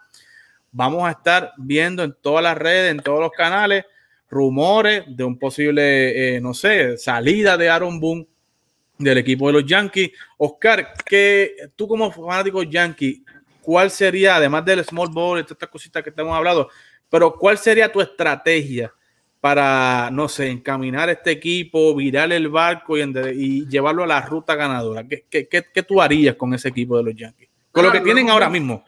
[0.71, 3.85] vamos a estar viendo en todas las redes, en todos los canales,
[4.29, 8.27] rumores de un posible, eh, no sé, salida de Aaron Boone
[8.97, 10.11] del equipo de los Yankees.
[10.37, 13.23] Oscar, que tú como fanático Yankee,
[13.61, 16.69] ¿cuál sería, además del small ball, estas cositas que te hemos hablado,
[17.09, 18.93] pero cuál sería tu estrategia
[19.43, 25.03] para, no sé, encaminar este equipo, virar el barco y, llevarlo a la ruta ganadora?
[25.05, 27.49] ¿Qué, qué, tú harías con ese equipo de los Yankees?
[27.69, 28.85] Con lo que tienen ahora mismo.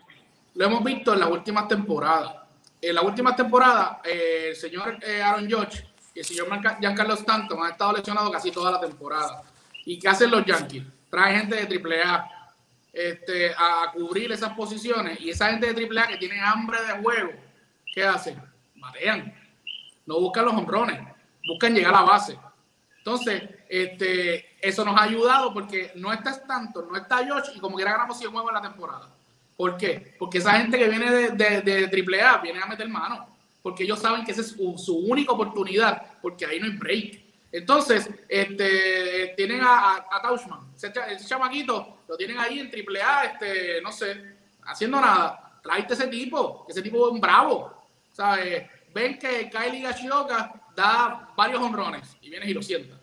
[0.53, 2.37] Lo hemos visto en las últimas temporadas.
[2.81, 6.47] En las últimas temporadas, eh, el señor eh, Aaron George y el señor
[6.79, 9.43] Giancarlo Stanton han estado lesionados casi toda la temporada.
[9.83, 10.83] ¿Y qué hacen los Yankees?
[11.09, 12.29] Traen gente de AAA
[12.93, 17.31] este, a cubrir esas posiciones y esa gente de AAA que tiene hambre de juego,
[17.93, 18.41] ¿qué hacen?
[18.75, 19.44] Matean
[20.05, 20.99] no buscan los hombrones,
[21.47, 22.37] buscan llegar a la base.
[22.97, 27.75] Entonces, este, eso nos ha ayudado porque no está tanto, no está Josh y como
[27.75, 29.09] quiera ganamos 100 juegos en la temporada.
[29.55, 30.15] ¿Por qué?
[30.19, 33.27] Porque esa gente que viene de, de, AAA viene a meter mano,
[33.61, 37.21] porque ellos saben que esa es su, única oportunidad, porque ahí no hay break.
[37.51, 40.91] Entonces, este, tienen a, a, Tauschman, ese,
[41.25, 45.59] chamaquito, lo tienen ahí en AAA, este, no sé, haciendo nada.
[45.63, 48.65] Tráete ese tipo, ese tipo es un bravo, ¿sabes?
[48.95, 52.97] Ven que Kylie Gashioka da varios honrones y vienes y lo sientas.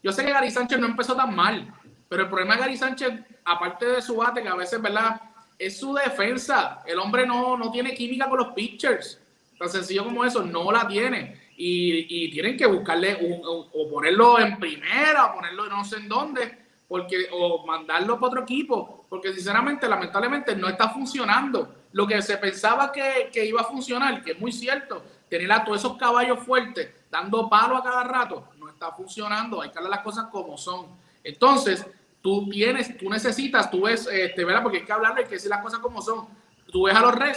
[0.00, 1.74] Yo sé que Gary Sánchez no empezó tan mal,
[2.08, 3.12] pero el problema de Gary Sánchez,
[3.44, 5.20] aparte de su bate, que a veces, ¿verdad?
[5.58, 6.82] Es su defensa.
[6.86, 9.20] El hombre no, no tiene química con los pitchers.
[9.58, 11.40] Tan sencillo como eso, no la tiene.
[11.56, 17.28] Y, tienen que buscarle o ponerlo en primera, o ponerlo no sé en dónde, porque,
[17.32, 21.74] o mandarlo para otro equipo, porque sinceramente, lamentablemente, no está funcionando.
[21.92, 25.02] Lo que se pensaba que, que iba a funcionar, que es muy cierto,
[25.38, 29.68] tener a todos esos caballos fuertes dando palo a cada rato, no está funcionando, hay
[29.68, 30.86] que darle las cosas como son.
[31.24, 31.84] Entonces,
[32.22, 34.62] tú tienes, tú necesitas, tú ves, este, ¿verdad?
[34.62, 36.28] Porque hay que hablarle, hay que decir las cosas como son.
[36.70, 37.34] Tú ves a los Red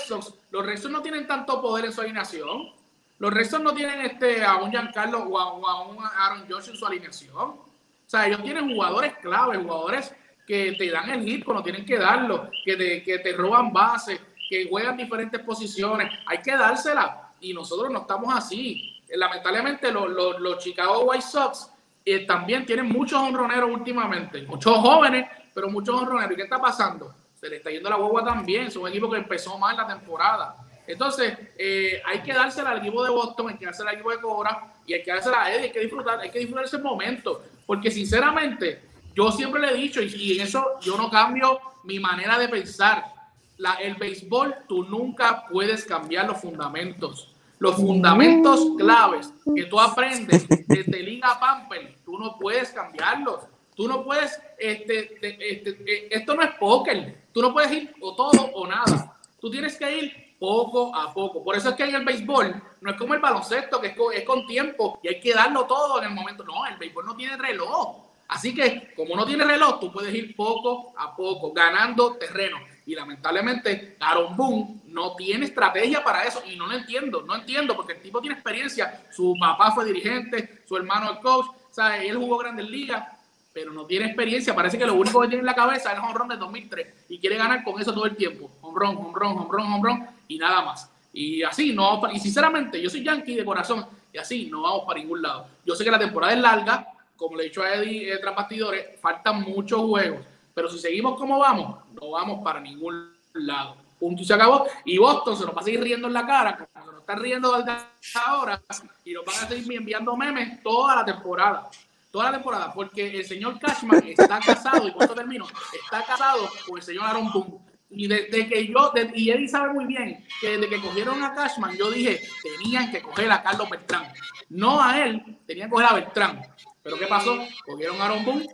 [0.51, 2.71] los Red no tienen tanto poder en su alineación.
[3.17, 6.85] Los Red no tienen este, a un Giancarlo o a, un Aaron Josh en su
[6.85, 7.49] alineación.
[7.49, 7.65] O
[8.05, 10.13] sea, ellos tienen jugadores clave, jugadores
[10.45, 14.21] que te dan el hit cuando tienen que darlo, que te, que te roban bases,
[14.47, 16.11] que juegan diferentes posiciones.
[16.27, 19.01] Hay que dársela y nosotros no estamos así.
[19.09, 21.71] Lamentablemente los, Chicago White Sox
[22.05, 26.33] eh, también tienen muchos honroneros últimamente, muchos jóvenes, pero muchos honroneros.
[26.33, 27.13] ¿Y qué está pasando?
[27.35, 30.55] Se le está yendo la guagua también, es un equipo que empezó mal la temporada.
[30.87, 34.21] Entonces, eh, hay que dársela al equipo de Boston, hay que dársela al equipo de
[34.21, 37.43] Cobra y hay que dársela a Eddie, hay que disfrutar, hay que disfrutar ese momento.
[37.65, 38.81] Porque sinceramente,
[39.13, 43.16] yo siempre le he dicho, y en eso yo no cambio mi manera de pensar
[43.57, 47.33] la, el béisbol, tú nunca puedes cambiar los fundamentos.
[47.59, 53.41] Los fundamentos claves que tú aprendes desde Liga Pamper, tú no puedes cambiarlos.
[53.75, 57.25] Tú no puedes, este, este, eh, esto no es póker.
[57.31, 59.15] Tú no puedes ir o todo o nada.
[59.39, 61.43] Tú tienes que ir poco a poco.
[61.43, 64.13] Por eso es que en el béisbol no es como el baloncesto, que es con,
[64.13, 66.43] es con tiempo y hay que darlo todo en el momento.
[66.43, 67.97] No, el béisbol no tiene reloj.
[68.27, 72.57] Así que, como no tiene reloj, tú puedes ir poco a poco, ganando terreno.
[72.87, 76.41] Y lamentablemente, Aaron Boone no tiene estrategia para eso.
[76.49, 79.05] Y no lo entiendo, no entiendo, porque el tipo tiene experiencia.
[79.11, 81.47] Su papá fue dirigente, su hermano es coach,
[81.77, 83.07] sea, él jugó Grandes Ligas,
[83.53, 84.55] pero no tiene experiencia.
[84.55, 86.87] Parece que lo único que tiene en la cabeza es el home run de 2003
[87.09, 88.49] y quiere ganar con eso todo el tiempo.
[88.61, 90.89] Home run, home run y nada más.
[91.13, 94.99] Y así no, y sinceramente, yo soy yankee de corazón y así no vamos para
[94.99, 95.47] ningún lado.
[95.65, 98.35] Yo sé que la temporada es larga, como le he dicho a Eddie eh, tras
[98.35, 100.19] bastidores, faltan muchos juegos,
[100.57, 103.77] pero si seguimos como vamos, no vamos para ningún lado.
[103.99, 104.65] Punto y se acabó.
[104.85, 107.55] Y Boston se nos va a seguir riendo en la cara, se nos están riendo
[107.55, 107.77] desde
[108.25, 108.59] ahora
[109.05, 111.69] y nos van a seguir enviando memes toda la temporada.
[112.09, 115.45] Toda la temporada, porque el señor Cashman está casado, y cuando termino,
[115.79, 117.59] está casado con el señor Aaron Boone.
[117.91, 121.77] Y desde que yo, y Eddie sabe muy bien que desde que cogieron a Cashman,
[121.77, 124.11] yo dije, tenían que coger a Carlos Beltrán.
[124.49, 126.41] No a él, tenían que coger a Beltrán.
[126.81, 127.37] Pero ¿qué pasó?
[127.63, 128.47] Cogieron a Aaron Boone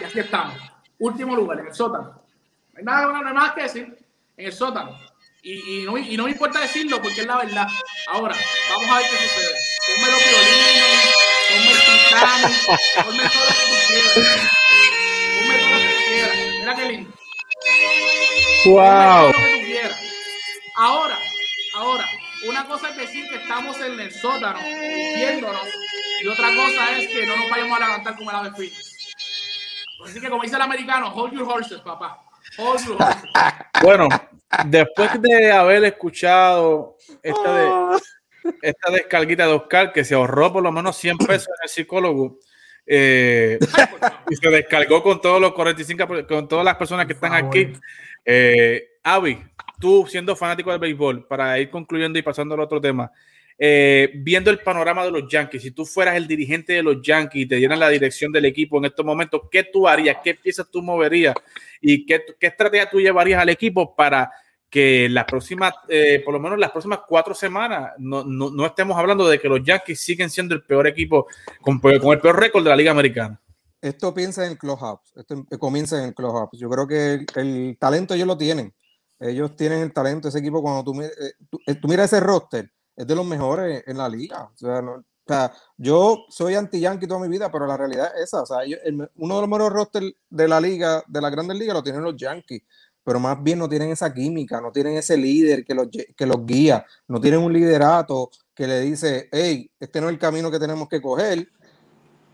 [0.00, 0.71] y aquí estamos.
[1.02, 2.04] Último lugar, en el sótano.
[2.72, 3.98] No hay nada, no hay nada que decir.
[4.36, 4.96] En el sótano.
[5.42, 7.66] Y, y, no, y no me importa decirlo porque es la verdad.
[8.06, 8.36] Ahora,
[8.70, 9.58] vamos a ver qué sucede.
[9.88, 11.14] Ponme los violines,
[11.50, 12.40] ponme el titán,
[13.04, 14.40] ponme todo lo que tú quieras.
[15.40, 16.36] Ponme todo lo que tú quieras.
[16.60, 17.10] Mira qué lindo.
[18.64, 19.32] Wow.
[20.76, 21.18] Ahora,
[21.74, 22.08] ahora,
[22.46, 24.60] una cosa es decir que estamos en el sótano
[25.16, 25.66] viéndonos
[26.22, 28.91] y otra cosa es que no nos vayamos a levantar como el ave Phoenix.
[30.04, 32.24] Así que como dice el americano, hold your horses, papá.
[32.58, 33.30] Hold your horses.
[33.82, 34.08] Bueno,
[34.66, 38.00] después de haber escuchado esta, de,
[38.62, 42.38] esta descarguita de Oscar, que se ahorró por lo menos 100 pesos en el psicólogo,
[42.86, 43.58] eh,
[44.28, 47.72] y se descargó con todos los 45, con todas las personas que están aquí.
[48.24, 49.42] Eh, Avi,
[49.80, 53.10] tú siendo fanático del béisbol, para ir concluyendo y pasando al otro tema,
[53.64, 57.42] eh, viendo el panorama de los Yankees, si tú fueras el dirigente de los Yankees
[57.42, 60.16] y te dieran la dirección del equipo en estos momentos, ¿qué tú harías?
[60.24, 61.36] ¿Qué piezas tú moverías?
[61.80, 64.32] ¿Y qué, qué estrategia tú llevarías al equipo para
[64.68, 68.98] que las próximas, eh, por lo menos las próximas cuatro semanas, no, no, no, estemos
[68.98, 71.28] hablando de que los Yankees siguen siendo el peor equipo
[71.60, 73.40] con, el peor récord de la Liga Americana?
[73.80, 76.58] Esto piensa en el clubhouse, esto comienza en el clubhouse.
[76.58, 78.74] Yo creo que el, el, talento ellos lo tienen.
[79.20, 81.10] Ellos tienen el talento, ese equipo, cuando tú, eh,
[81.48, 84.50] tú, tú miras ese roster, es de los mejores en la liga.
[84.52, 84.56] O
[85.26, 88.42] sea, yo soy anti-yankee toda mi vida, pero la realidad es esa.
[88.42, 88.58] O sea,
[89.16, 92.16] uno de los mejores rosters de la liga, de la grandes ligas, lo tienen los
[92.16, 92.62] Yankees.
[93.04, 96.46] Pero más bien no tienen esa química, no tienen ese líder que los, que los
[96.46, 100.60] guía, no tienen un liderato que le dice, hey, este no es el camino que
[100.60, 101.48] tenemos que coger.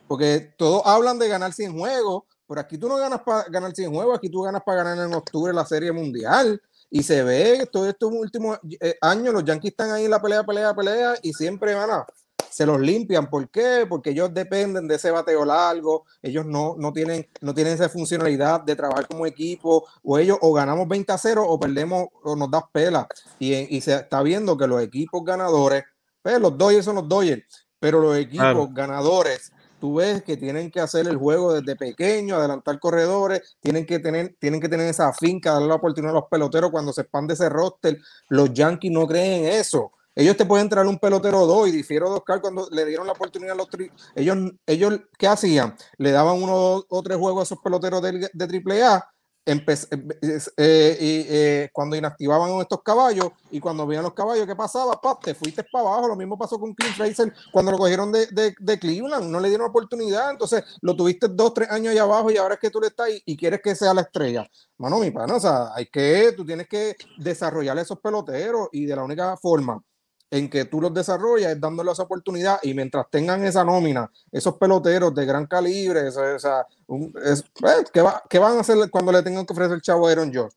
[0.07, 3.93] Porque todos hablan de ganar 100 juegos, pero aquí tú no ganas para ganar 100
[3.93, 6.61] juegos, aquí tú ganas para ganar en octubre la Serie Mundial.
[6.91, 10.45] Y se ve todos estos últimos eh, años los Yankees están ahí en la pelea,
[10.45, 12.07] pelea, pelea y siempre van a,
[12.51, 13.29] se los limpian.
[13.29, 13.87] ¿Por qué?
[13.89, 18.63] Porque ellos dependen de ese bateo largo, ellos no, no, tienen, no tienen esa funcionalidad
[18.63, 22.51] de trabajar como equipo, o ellos o ganamos 20 a 0 o perdemos o nos
[22.51, 23.07] das pela.
[23.39, 25.85] Y, y se está viendo que los equipos ganadores,
[26.23, 28.69] pues los Dodgers son los Dodgers, pero los equipos claro.
[28.73, 33.99] ganadores tú ves que tienen que hacer el juego desde pequeño, adelantar corredores, tienen que
[33.99, 37.35] tener, tienen que tener esa finca, darle la oportunidad a los peloteros cuando se expande
[37.35, 37.99] ese roster.
[38.29, 39.93] Los Yankees no creen en eso.
[40.15, 43.13] Ellos te pueden traer un pelotero dos y difiero de Oscar cuando le dieron la
[43.13, 44.37] oportunidad a los tri ellos,
[44.67, 45.77] ellos, ¿qué hacían?
[45.97, 49.09] Le daban uno o tres juegos a esos peloteros de, de AAA
[49.49, 55.01] eh, y, eh, cuando inactivaban estos caballos y cuando veían los caballos, ¿qué pasaba?
[55.01, 56.09] Pa, te fuiste para abajo.
[56.09, 59.31] Lo mismo pasó con Clint Fraser cuando lo cogieron de, de, de, Cleveland.
[59.31, 60.31] No le dieron oportunidad.
[60.31, 63.09] Entonces lo tuviste dos, tres años allá abajo y ahora es que tú le estás
[63.09, 64.47] y, y quieres que sea la estrella.
[64.77, 68.97] Mano, mi pana, o sea, hay que, tú tienes que desarrollar esos peloteros y de
[68.97, 69.83] la única forma
[70.31, 74.57] en que tú los desarrollas es dándoles esa oportunidad y mientras tengan esa nómina, esos
[74.57, 78.77] peloteros de gran calibre, o sea, un, es, eh, ¿qué, va, ¿qué, van a hacer
[78.91, 80.57] cuando le tengan que ofrecer el chavo a Aaron George?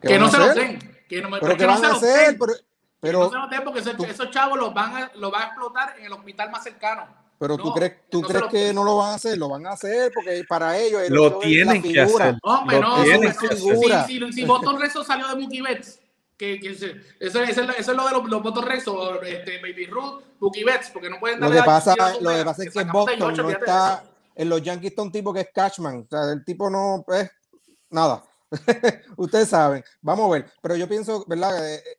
[0.00, 0.78] Que no se lo den.
[1.08, 2.36] Que no, pero ¿qué van no a hacer?
[2.38, 2.52] Pero,
[3.00, 5.42] pero no se lo den porque esos, tú, esos chavos los van, a, los van
[5.42, 7.06] a explotar en el hospital más cercano.
[7.38, 9.72] Pero tú crees, tú no crees que no lo van a hacer, lo van a
[9.72, 12.36] hacer porque para ellos lo tienen que hacer.
[12.40, 16.01] Hombre, no, no, si, si, si Boston Rezo salió de Mookie Betts,
[16.42, 16.86] que, que eso,
[17.20, 21.08] eso, eso, es lo de los, los votos Rezo, este, Baby Ruth, Mookie Betts, porque
[21.08, 24.02] no pueden Lo que pasa, lo que pasa es que Boston no está,
[24.34, 27.30] en los Yankees está un tipo que es Cashman, o sea, el tipo no es
[27.90, 28.24] nada.
[29.16, 31.52] Ustedes saben, vamos a ver, pero yo pienso, ¿verdad?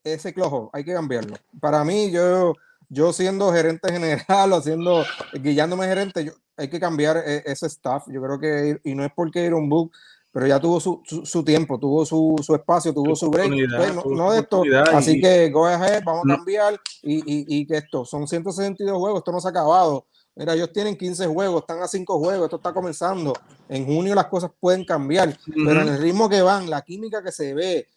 [0.04, 1.38] Ese clojo hay que cambiarlo.
[1.62, 2.54] Para mí, yo,
[2.90, 8.04] yo siendo gerente general o siendo guiándome gerente, yo, hay que cambiar ese staff.
[8.08, 9.94] Yo creo que, y no es porque Iron Book
[10.34, 13.52] pero ya tuvo su, su, tiempo, tuvo su, su, espacio, tuvo su break.
[13.78, 14.64] Pues, no, de esto.
[14.92, 19.20] Así que go ahead, vamos a cambiar y, y, y, que esto son 162 juegos,
[19.20, 20.08] esto no se ha acabado.
[20.36, 23.34] Mira, ellos tienen 15 juegos, están a 5 juegos, esto está comenzando.
[23.70, 27.32] En junio las cosas pueden cambiar, pero en el ritmo que van, la química que
[27.32, 27.88] se ve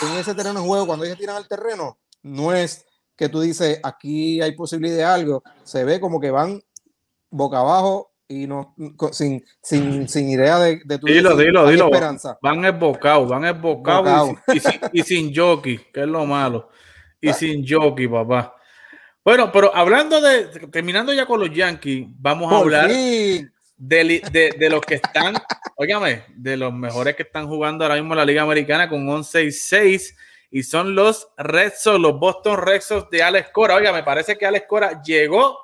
[0.00, 3.80] en ese terreno de juego, cuando ellos tiran al terreno, no es que tú dices
[3.82, 6.62] aquí hay posibilidad de algo, se ve como que van
[7.30, 8.74] boca abajo y no
[9.12, 11.86] sin, sin, sin idea de, de tu dilo, dilo, dilo.
[11.86, 12.38] esperanza.
[12.40, 16.70] Van esbocados, van esbocados y, sin, y sin jockey, que es lo malo.
[17.20, 18.54] Y sin jockey, papá.
[19.24, 24.82] Bueno, pero hablando de, terminando ya con los Yankees, vamos a hablar de, de, los
[24.82, 25.34] que están,
[25.76, 29.44] óigame, de los mejores que están jugando ahora mismo en la Liga Americana con 11
[29.44, 30.16] y 6
[30.50, 33.76] y son los Red Sox, los Boston Red Sox de Alex Cora.
[33.76, 35.63] Oiga, me parece que Alex Cora llegó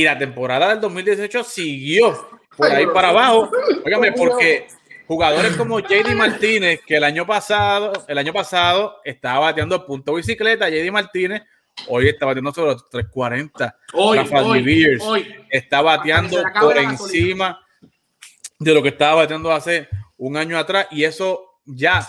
[0.00, 3.50] y la temporada del 2018 siguió por ahí para abajo.
[3.84, 4.66] Óigame, porque
[5.06, 10.68] jugadores como JD Martínez, que el año pasado, el año pasado estaba bateando punto bicicleta,
[10.68, 11.42] JD Martínez
[11.88, 13.78] Hoy está bateando sobre los 340.
[13.94, 14.18] Hoy,
[15.00, 17.60] hoy, está bateando por encima
[18.58, 20.86] de lo que estaba bateando hace un año atrás.
[20.90, 22.06] Y eso ya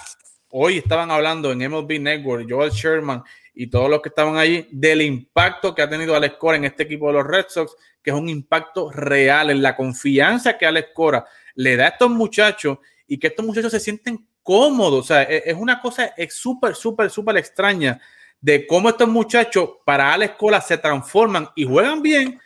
[0.50, 3.24] hoy estaban hablando en MLB Network, Joel Sherman
[3.56, 6.84] y todos los que estaban allí del impacto que ha tenido Alex Cora en este
[6.84, 10.90] equipo de los Red Sox, que es un impacto real en la confianza que Alex
[10.94, 15.00] Cora le da a estos muchachos y que estos muchachos se sienten cómodos.
[15.00, 18.00] O sea, e, es una cosa súper, súper, súper extraña
[18.42, 22.40] de cómo estos muchachos para Alex Cola se transforman y juegan bien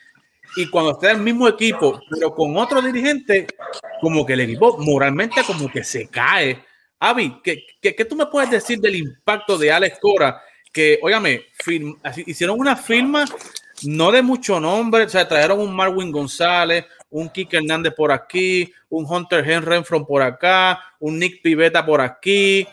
[0.55, 3.47] y cuando está el mismo equipo, pero con otro dirigente,
[4.01, 6.63] como que el equipo moralmente como que se cae.
[6.99, 10.41] Avi, ¿qué, qué, tú me puedes decir del impacto de Alex Cora?
[10.71, 11.45] Que, óigame,
[12.25, 13.25] hicieron una firma
[13.83, 18.71] no de mucho nombre, o sea, trajeron un Marwin González, un Kike Hernández por aquí,
[18.89, 22.67] un Hunter Henry por acá, un Nick Pivetta por aquí,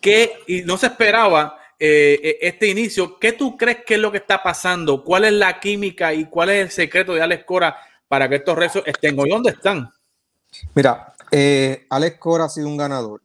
[0.00, 3.18] que y no se esperaba eh, eh, este inicio.
[3.18, 5.04] ¿Qué tú crees que es lo que está pasando?
[5.04, 7.76] ¿Cuál es la química y cuál es el secreto de Alex Cora
[8.08, 9.30] para que estos rezos estén hoy?
[9.30, 9.90] ¿Dónde están?
[10.74, 13.22] Mira, eh, Alex Cora ha sido un ganador,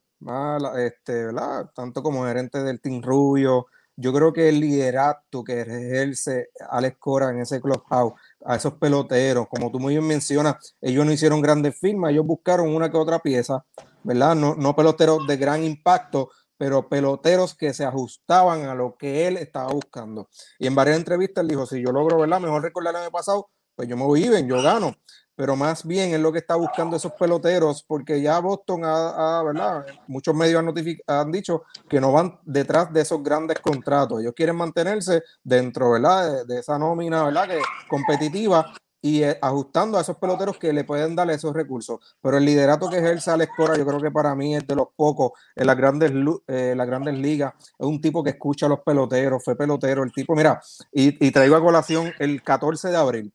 [0.77, 1.27] este,
[1.73, 3.67] tanto como gerente del Team Rubio.
[3.97, 8.13] Yo creo que el liderato que ejerce Alex Cora en ese clubhouse,
[8.45, 12.75] a esos peloteros, como tú muy bien mencionas, ellos no hicieron grandes firmas, ellos buscaron
[12.75, 13.65] una que otra pieza,
[14.03, 14.35] ¿verdad?
[14.35, 19.37] No, no peloteros de gran impacto, pero peloteros que se ajustaban a lo que él
[19.37, 20.29] estaba buscando.
[20.59, 22.41] Y en varias entrevistas él dijo, si yo logro, ¿verdad?
[22.41, 24.95] Mejor recordar el año pasado, pues yo me voy bien, yo gano.
[25.35, 29.85] Pero más bien es lo que está buscando esos peloteros, porque ya Boston, ha, ¿verdad?
[30.07, 30.73] Muchos medios han,
[31.07, 34.21] han dicho que no van detrás de esos grandes contratos.
[34.21, 36.45] Ellos quieren mantenerse dentro, ¿verdad?
[36.45, 37.47] De, de esa nómina, ¿verdad?
[37.47, 38.73] Que competitiva
[39.05, 41.99] y eh, ajustando a esos peloteros que le pueden darle esos recursos.
[42.23, 44.87] Pero el liderato que ejerce Alex Cora, yo creo que para mí es de los
[44.95, 46.11] pocos en las grandes,
[46.47, 47.53] eh, las grandes ligas.
[47.77, 50.01] Es un tipo que escucha a los peloteros, fue pelotero.
[50.01, 50.59] El tipo, mira,
[50.91, 53.33] y, traigo a colación el 14 de abril.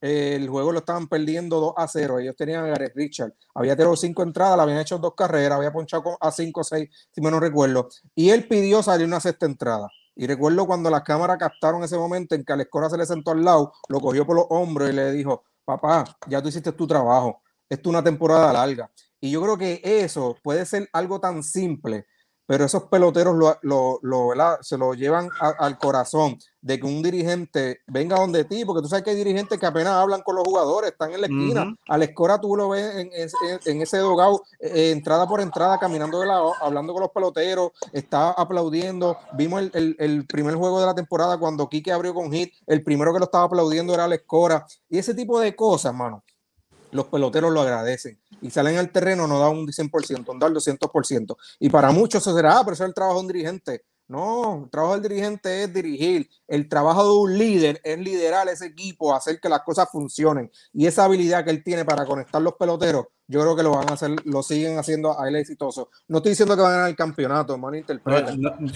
[0.00, 2.18] El juego lo estaban perdiendo 2 a 0.
[2.20, 3.34] Ellos tenían a Gareth Richard.
[3.54, 6.88] Había tirado cinco entradas, le habían hecho dos carreras, había ponchado a 5 o 6,
[7.12, 7.88] si me no recuerdo.
[8.14, 9.88] Y él pidió salir una sexta entrada.
[10.16, 13.44] Y recuerdo cuando las cámaras captaron ese momento en que Alescora se le sentó al
[13.44, 17.42] lado, lo cogió por los hombros y le dijo, papá, ya tú hiciste tu trabajo,
[17.68, 18.90] esto es una temporada larga.
[19.20, 22.06] Y yo creo que eso puede ser algo tan simple
[22.50, 28.42] pero esos peloteros lo, se lo llevan al corazón de que un dirigente venga donde
[28.42, 31.20] ti, porque tú sabes que hay dirigentes que apenas hablan con los jugadores, están en
[31.20, 31.76] la esquina.
[31.86, 36.52] Al Escora tú lo ves en, ese dogado, eh, entrada por entrada, caminando de lado,
[36.60, 39.16] hablando con los peloteros, está aplaudiendo.
[39.34, 43.20] Vimos el, primer juego de la temporada cuando Quique abrió con hit, el primero que
[43.20, 46.24] lo estaba aplaudiendo era Alex Cora, y ese tipo de cosas, mano
[46.92, 51.36] los peloteros lo agradecen y salen al terreno, no da un 100%, da el 200%.
[51.58, 53.84] Y para muchos eso será, ah, pero eso es el trabajo de un dirigente.
[54.10, 56.28] No, el trabajo del dirigente es dirigir.
[56.48, 60.50] El trabajo de un líder es liderar ese equipo, hacer que las cosas funcionen.
[60.72, 63.88] Y esa habilidad que él tiene para conectar los peloteros, yo creo que lo van
[63.88, 65.90] a hacer, lo siguen haciendo a él exitoso.
[66.08, 68.34] No estoy diciendo que van a ganar el campeonato, hermano, interpreta.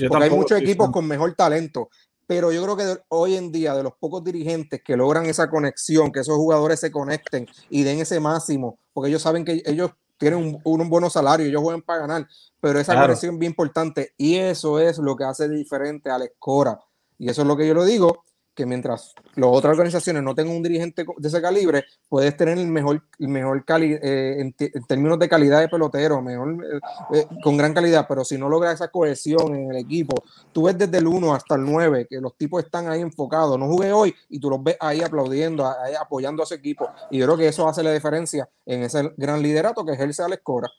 [0.08, 1.90] porque hay muchos equipos con mejor talento,
[2.26, 6.12] pero yo creo que hoy en día de los pocos dirigentes que logran esa conexión,
[6.12, 10.60] que esos jugadores se conecten y den ese máximo, porque ellos saben que ellos tienen
[10.64, 12.28] un, buen salario, ellos juegan para ganar,
[12.60, 16.24] pero esa conexión es bien importante y eso es lo que hace diferente a la
[16.24, 16.80] Escora.
[17.18, 18.24] Y eso es lo que yo lo digo,
[18.54, 22.68] que mientras las otras organizaciones no tengan un dirigente de ese calibre, puedes tener el
[22.68, 24.54] mejor, el mejor cali eh, en,
[24.86, 26.80] términos de calidad de pelotero, mejor, eh,
[27.14, 30.78] eh, con gran calidad, pero si no logra esa cohesión en el equipo, tú ves
[30.78, 34.14] desde el 1 hasta el 9 que los tipos están ahí enfocados, no jugué hoy
[34.28, 37.48] y tú los ves ahí aplaudiendo, ahí apoyando a ese equipo, y yo creo que
[37.48, 40.70] eso hace la diferencia en ese gran liderato que ejerce Alex Cora.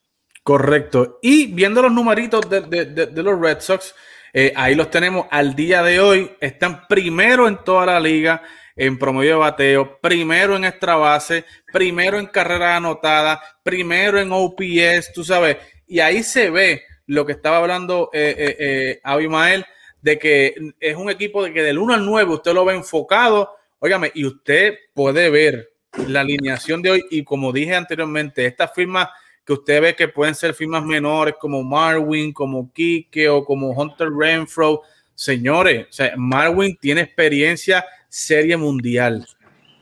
[0.43, 1.17] Correcto.
[1.23, 3.95] Y viendo los numeritos de, de los Red Sox,
[4.37, 6.29] eh, ahí los tenemos al día de hoy.
[6.41, 8.41] Están primero en toda la liga
[8.75, 15.13] en promedio de bateo, primero en extra base, primero en carrera anotada, primero en OPS,
[15.13, 15.55] tú sabes.
[15.87, 19.65] Y ahí se ve lo que estaba hablando eh, eh, eh Abimael,
[20.01, 23.55] de que es un equipo de que del 1 al 9 usted lo ve enfocado.
[23.79, 25.69] Óigame, y usted puede ver
[26.09, 27.05] la alineación de hoy.
[27.09, 29.09] Y como dije anteriormente, esta firma
[29.45, 34.09] que usted ve que pueden ser firmas menores como Marwin, como Kike o como Hunter
[34.09, 34.81] Renfro.
[35.13, 35.87] Señores,
[36.17, 39.27] Marwin tiene experiencia serie mundial.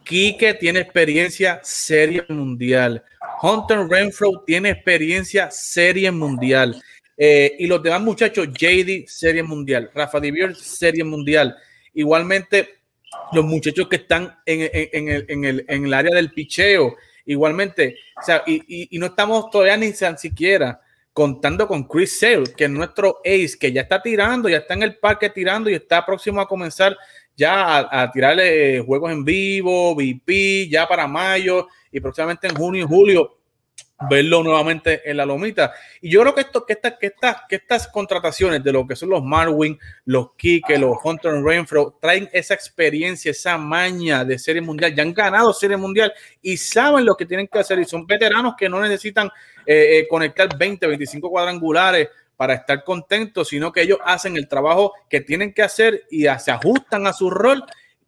[0.04, 3.04] Kike tiene experiencia serie mundial.
[3.42, 6.82] Hunter Renfro tiene experiencia serie mundial.
[7.16, 9.90] Eh, y los demás muchachos, JD, serie mundial.
[9.94, 11.56] Rafa Divier, serie mundial.
[11.94, 12.80] Igualmente,
[13.32, 16.96] los muchachos que están en, en, el, en el área del picheo,
[17.26, 20.82] Igualmente, o sea, y, no estamos todavía ni siquiera
[21.14, 24.84] contando con Chris Sale, que es nuestro ace, que ya está tirando, ya está en
[24.84, 26.98] el parque tirando y está próximo a comenzar
[27.36, 32.88] ya a, tirarle juegos en vivo, VP, ya para mayo y próximamente en junio y
[32.88, 33.38] julio
[34.10, 35.74] verlo nuevamente en la lomita.
[36.02, 38.96] Y yo creo que esto, que estas, que estas, que estas contrataciones de lo que
[38.96, 44.62] son los Marwin, los Kike, los Hunter Renfro, traen esa experiencia, esa maña de serie
[44.62, 44.94] mundial.
[44.96, 47.80] Ya han ganado serie mundial y saben lo que tienen que hacer.
[47.80, 49.28] Y son veteranos que no necesitan
[49.66, 54.94] eh, eh, conectar 20, 25 cuadrangulares para estar contentos, sino que ellos hacen el trabajo
[55.10, 57.64] que tienen que hacer y se ajustan a su rol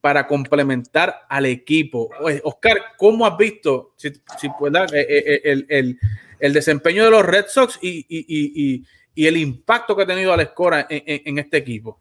[0.05, 2.11] para complementar al equipo.
[2.43, 4.51] Oscar, ¿cómo has visto si, si eh,
[4.93, 5.95] eh, eh,
[6.39, 8.85] el, desempeño de los Red Sox y,
[9.15, 11.99] el impacto que ha tenido Alex Cora en, este equipo?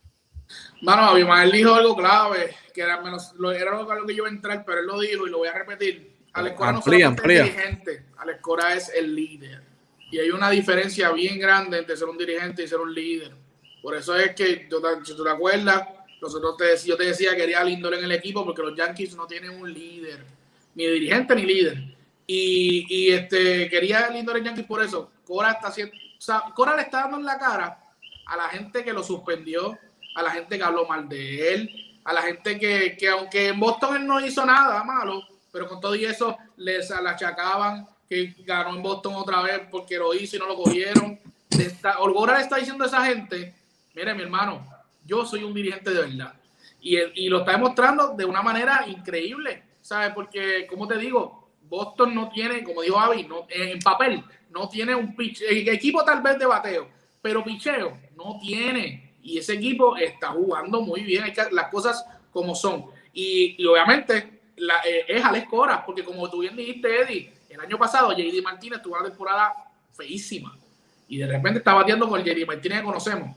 [0.82, 4.32] Bueno, Abimael dijo algo clave, que era, menos, lo, era lo que yo iba a
[4.32, 6.14] entrar, pero él lo dijo y lo voy a repetir.
[6.34, 9.62] Alex Cora no es dirigente, Alex Cora es el líder.
[10.10, 13.32] Y hay una diferencia bien grande entre ser un dirigente y ser un líder.
[13.80, 14.68] Por eso es que,
[15.04, 15.88] si tú te acuerdas,
[16.24, 19.14] nosotros te, yo te decía que quería a Lindor en el equipo porque los Yankees
[19.14, 20.24] no tienen un líder,
[20.74, 21.84] ni dirigente ni líder.
[22.26, 25.10] Y, este, quería a Lindor en Yankees por eso.
[25.26, 25.94] Cora, está haciendo,
[26.54, 27.78] Cora le está dando en la cara
[28.26, 29.78] a la gente que lo suspendió,
[30.16, 33.60] a la gente que habló mal de él, a la gente que, que aunque en
[33.60, 35.22] Boston él no hizo nada malo,
[35.52, 40.14] pero con todo y eso les achacaban que ganó en Boston otra vez porque lo
[40.14, 41.20] hizo y no lo cogieron.
[41.50, 43.54] Le está diciendo a esa gente,
[43.94, 44.73] mire mi hermano,
[45.04, 46.34] yo soy un dirigente de verdad.
[46.80, 50.12] Y, y lo está demostrando de una manera increíble, ¿sabes?
[50.14, 54.94] Porque, como te digo, Boston no tiene, como dijo Avi, no, en papel, no tiene
[54.94, 56.88] un pitch, equipo tal vez de bateo,
[57.20, 59.14] pero picheo no tiene.
[59.22, 62.86] Y ese equipo está jugando muy bien, las cosas como son.
[63.12, 68.12] Y, obviamente eh, es Alex Cora, porque como tú bien dijiste, Eddie, el año pasado
[68.12, 69.54] JD Martínez tuvo una temporada
[69.92, 70.56] feísima.
[71.08, 73.36] Y de repente está bateando con el JD Martínez que conocemos.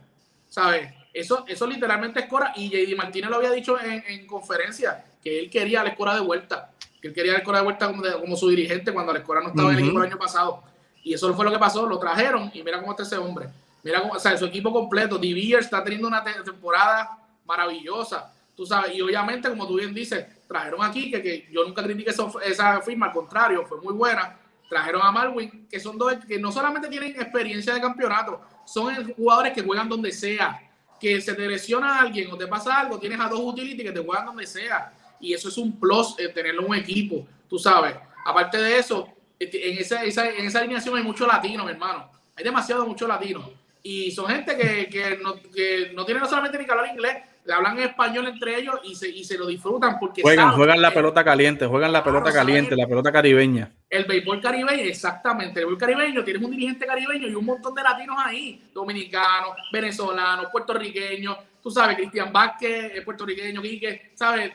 [0.49, 0.93] ¿Sabes?
[1.17, 2.53] Eso, eso literalmente es Cora.
[2.55, 6.21] Y JD Martínez lo había dicho en, conferencia, que él quería a la Cora de
[6.21, 6.69] vuelta.
[7.01, 9.49] Que él quería a la Cora de vuelta como, su dirigente cuando la Cora no
[9.49, 10.61] estaba en el equipo el año pasado.
[11.03, 11.87] Y eso fue lo que pasó.
[11.87, 13.49] Lo trajeron y mira cómo está ese hombre.
[13.83, 15.17] Mira cómo, o sea, su equipo completo.
[15.17, 18.31] Divier está teniendo una temporada maravillosa.
[18.55, 22.11] Tú sabes, y obviamente, como tú bien dices, trajeron aquí, que, que yo nunca critiqué
[22.11, 24.37] esa firma, al contrario, fue muy buena.
[24.69, 29.53] Trajeron a Marwin, que son dos que no solamente tienen experiencia de campeonato, son jugadores
[29.53, 30.66] que juegan donde sea
[30.99, 33.91] que se te lesiona a alguien o te pasa algo, tienes a dos utility que
[33.91, 34.93] te juegan donde sea.
[35.19, 37.95] Y eso es un plus, eh, tenerlo en un equipo, tú sabes.
[38.25, 39.07] Aparte de eso,
[39.39, 42.09] este, en esa, en esa alineación hay mucho latino, mi hermano.
[42.35, 43.49] Hay demasiado mucho latino.
[43.83, 47.17] Y son gente que, que, no, que no tiene no solamente ni que hablar inglés,
[47.47, 50.93] le hablan español entre ellos y se, y se lo disfrutan porque juegan, juegan la
[50.93, 53.71] pelota caliente, juegan la pelota caliente, la pelota caribeña.
[53.89, 57.83] El béisbol caribeño, exactamente, el béisbol caribeño, tienes un dirigente caribeño y un montón de
[57.83, 64.51] latinos ahí, dominicanos, venezolanos, puertorriqueños, tú sabes, Cristian Vázquez, puertorriqueño, Quique, ¿sabes?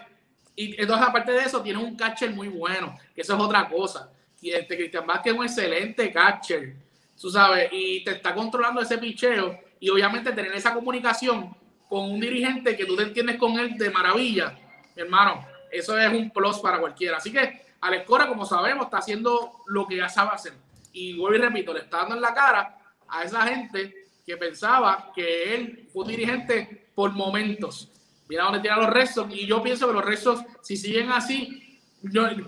[0.55, 4.11] Y entonces, aparte de eso, tienes un catcher muy bueno, que eso es otra cosa.
[4.43, 6.75] Y este Cristian Vázquez es un excelente catcher,
[7.19, 11.57] tú sabes, y te está controlando ese picheo y obviamente tener esa comunicación
[11.93, 14.59] con un dirigente que tú te entiendes con él de maravilla,
[14.97, 17.19] hermano, eso es un plus para cualquiera.
[17.19, 20.55] Así que Alex Cora, como sabemos, está haciendo lo que ya sabe hacer.
[20.95, 25.13] Y vuelvo y repito, le está dando en la cara a esa gente que pensaba
[25.15, 27.91] que él fue un dirigente por momentos.
[28.27, 29.27] Mira dónde tiran los restos.
[29.29, 31.79] Y yo pienso que los restos, si siguen así,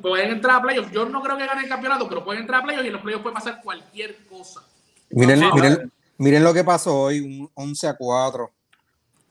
[0.00, 0.90] pueden entrar a playoffs.
[0.90, 3.02] Yo no creo que ganen el campeonato, pero pueden entrar a playoffs y en los
[3.02, 4.62] playoffs puede pasar cualquier cosa.
[5.10, 8.50] Miren, miren, miren, lo que pasó hoy, un 11 a 4.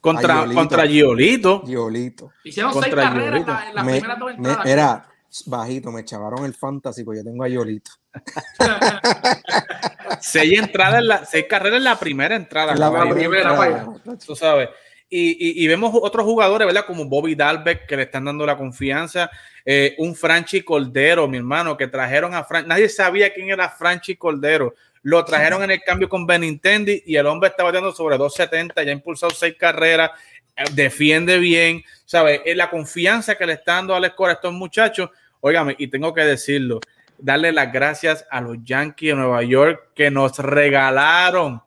[0.03, 1.63] Contra, contra Giolito.
[1.65, 2.33] Giolito.
[2.43, 4.65] Hicieron seis carreras en la, primera dos entradas.
[4.65, 5.07] Era
[5.45, 7.91] bajito, me chavaron el fantasy, pues yo tengo a Giolito.
[10.19, 12.75] seis entradas, en la, seis carreras en la primera entrada.
[12.75, 13.87] La, primera,
[14.25, 14.67] Tú sabes.
[15.09, 16.85] Y, y, vemos otros jugadores, ¿verdad?
[16.85, 19.29] Como Bobby Dalbeck, que le están dando la confianza.
[19.63, 22.67] Eh, un Franchi Cordero, mi hermano, que trajeron a Franchi.
[22.67, 24.73] Nadie sabía quién era Franchi Cordero.
[25.03, 28.89] Lo trajeron en el cambio con Benintendi y el hombre está bateando sobre 270, ya
[28.89, 30.11] ha impulsado seis carreras,
[30.55, 32.41] eh, defiende bien, ¿sabes?
[32.45, 35.09] Es la confianza que le está dando Alex Cora a estos muchachos.
[35.41, 36.79] Óigame, y tengo que decirlo,
[37.17, 41.61] darle las gracias a los Yankees de Nueva York que nos regalaron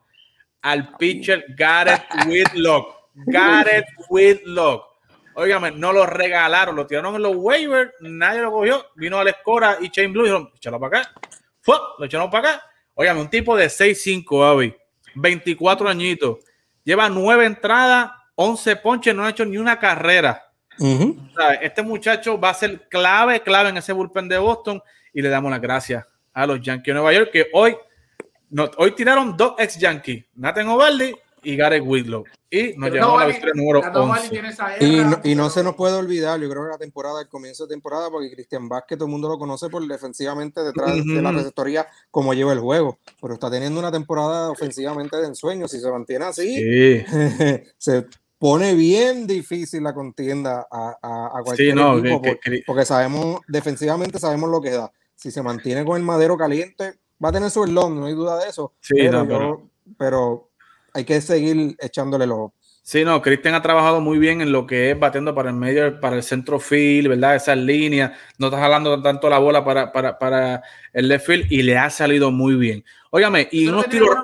[0.63, 2.95] al pitcher Garrett Whitlock.
[3.13, 4.85] Garrett Whitlock.
[5.35, 8.87] Óigame, no lo regalaron, lo tiraron en los waivers, nadie lo cogió.
[8.95, 11.13] Vino Alex Cora y Shane Blue y dijeron, échalo para acá.
[11.61, 12.66] Fue, lo echaron para acá.
[12.99, 14.75] Óigame, un tipo de 6'5, Avi,
[15.13, 16.39] 24 añitos,
[16.83, 20.51] lleva nueve entradas, 11 ponches, no ha hecho ni una carrera.
[21.61, 24.81] Este muchacho va a ser clave, clave en ese bullpen de Boston
[25.13, 27.77] y le damos las gracias a los Yankees de Nueva York que hoy,
[28.49, 32.23] no, hoy tiraron dos ex Yankees, Nathan Ovaldi y Gareth Whitlow.
[32.49, 34.41] Y nos llevamos a la victoria número 11.
[34.79, 37.65] Y no, y no, se nos puede olvidar, yo creo que la temporada, el comienzo
[37.65, 41.31] de temporada, porque Cristian Vázquez todo el mundo lo conoce por defensivamente detrás de la
[41.31, 42.99] receptoría, como lleva el juego.
[43.21, 45.67] Pero está teniendo una temporada ofensivamente de ensueño.
[45.67, 47.03] Si se mantiene así,
[47.77, 48.05] se
[48.39, 52.21] pone bien difícil la contienda a, a, cualquier equipo,
[52.65, 54.91] porque, sabemos, defensivamente sabemos lo que da.
[55.15, 58.37] Si se mantiene con el madero caliente, va a tener su long, no hay duda
[58.39, 58.73] de eso.
[58.87, 60.49] pero, pero,
[60.97, 64.91] hay que seguir echándole los Sí, no, Cristian ha trabajado muy bien en lo que
[64.91, 67.35] es batiendo para el medio, para el centro field, ¿verdad?
[67.35, 71.63] Esas líneas, no estás jalando tanto la bola para, para, para, el left field y
[71.63, 72.85] le ha salido muy bien.
[73.09, 74.15] Óigame, y unos tiros.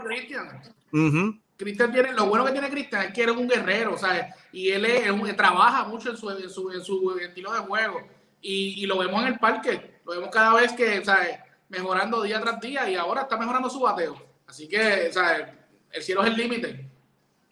[1.57, 4.27] Cristian tiene, lo bueno que tiene Cristian es que eres un guerrero, ¿sabes?
[4.53, 8.07] Y él es, un, trabaja mucho en su, en su, en su estilo de juego.
[8.41, 11.37] Y, y, lo vemos en el parque, lo vemos cada vez que, ¿sabes?
[11.67, 14.15] Mejorando día tras día y ahora está mejorando su bateo.
[14.47, 15.47] Así que, ¿sabes?
[15.93, 16.85] El cielo es el límite.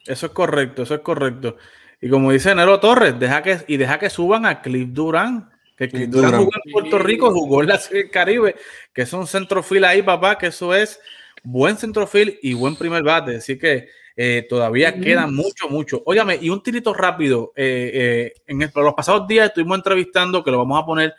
[0.05, 1.57] Eso es correcto, eso es correcto.
[2.01, 5.49] Y como dice Nero Torres, deja que, y deja que suban a Cliff Durán.
[5.77, 7.79] Que Cliff Durán jugó en Puerto Rico, jugó en la
[8.11, 8.55] Caribe,
[8.93, 10.99] que es un centrofil ahí, papá, que eso es
[11.43, 13.37] buen centrofil y buen primer bate.
[13.37, 16.01] Así que eh, todavía queda mucho, mucho.
[16.05, 17.53] Óyame, y un tirito rápido.
[17.55, 21.15] Eh, eh, en los pasados días estuvimos entrevistando, que lo vamos a poner,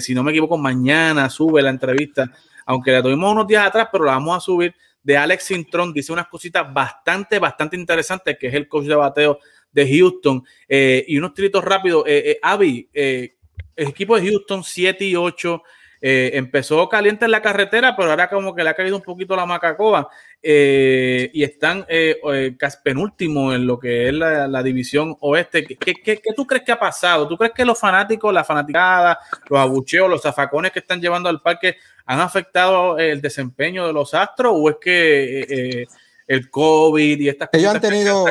[0.00, 2.30] si no me equivoco, mañana sube la entrevista,
[2.66, 4.74] aunque la tuvimos unos días atrás, pero la vamos a subir,
[5.04, 5.92] de Alex Sintrón.
[5.92, 9.38] Dice unas cositas bastante, bastante interesantes, que es el coach de bateo
[9.70, 10.42] de Houston.
[10.68, 12.04] y unos tiritos rápidos.
[12.42, 13.30] Avi, el
[13.76, 15.62] equipo de Houston 7 y 8.
[16.00, 19.46] empezó caliente en la carretera, pero ahora como que le ha caído un poquito la
[19.46, 20.08] macacoa.
[20.46, 25.64] Eh, y están eh, eh penúltimo en lo que es la, división oeste.
[25.64, 27.26] ¿Qué, ¿Qué, tú crees que ha pasado?
[27.26, 29.18] ¿Tú crees que los fanáticos, la fanaticada,
[29.48, 34.12] los abucheos, los zafacones que están llevando al parque han afectado el desempeño de los
[34.12, 35.86] astros o es que eh,
[36.26, 38.26] el COVID y estas ellos han tenido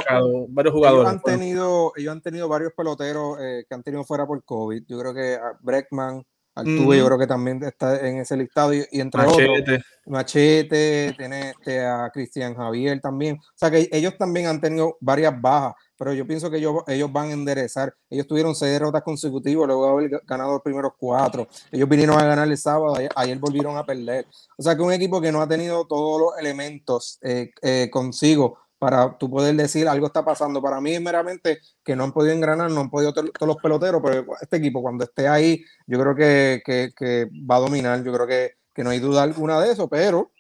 [0.50, 1.14] varios jugadores?
[1.14, 4.84] Ellos han tenido, ellos han tenido varios peloteros que han tenido fuera por COVID.
[4.88, 6.24] Yo creo que Breckman,
[6.56, 9.82] Altuve, yo creo que también está en ese listado y, entre otros.
[10.06, 13.38] Machete, tiene este, a Cristian Javier también.
[13.38, 17.12] O sea que ellos también han tenido varias bajas, pero yo pienso que ellos, ellos
[17.12, 17.96] van a enderezar.
[18.10, 21.48] Ellos tuvieron seis derrotas consecutivas luego de haber ganado los primeros cuatro.
[21.72, 24.28] Ellos vinieron a ganar el sábado, ayer, volvieron a perder.
[24.58, 28.58] O sea que un equipo que no ha tenido todos los elementos eh, eh, consigo
[28.84, 30.62] para tú poder decir algo está pasando.
[30.62, 34.02] Para mí es meramente que no han podido engranar, no han podido todos los peloteros,
[34.04, 38.28] pero este equipo cuando esté ahí, yo creo que, que, va a dominar, yo creo
[38.28, 40.32] que, que, no hay duda alguna de eso, pero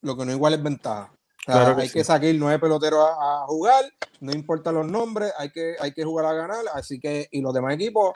[0.00, 1.12] lo que no igual es ventaja.
[1.46, 3.84] hay que sacar nueve peloteros a, jugar,
[4.20, 7.52] no importa los nombres, hay que, hay que jugar a ganar, así que, y los
[7.52, 8.14] demás equipos,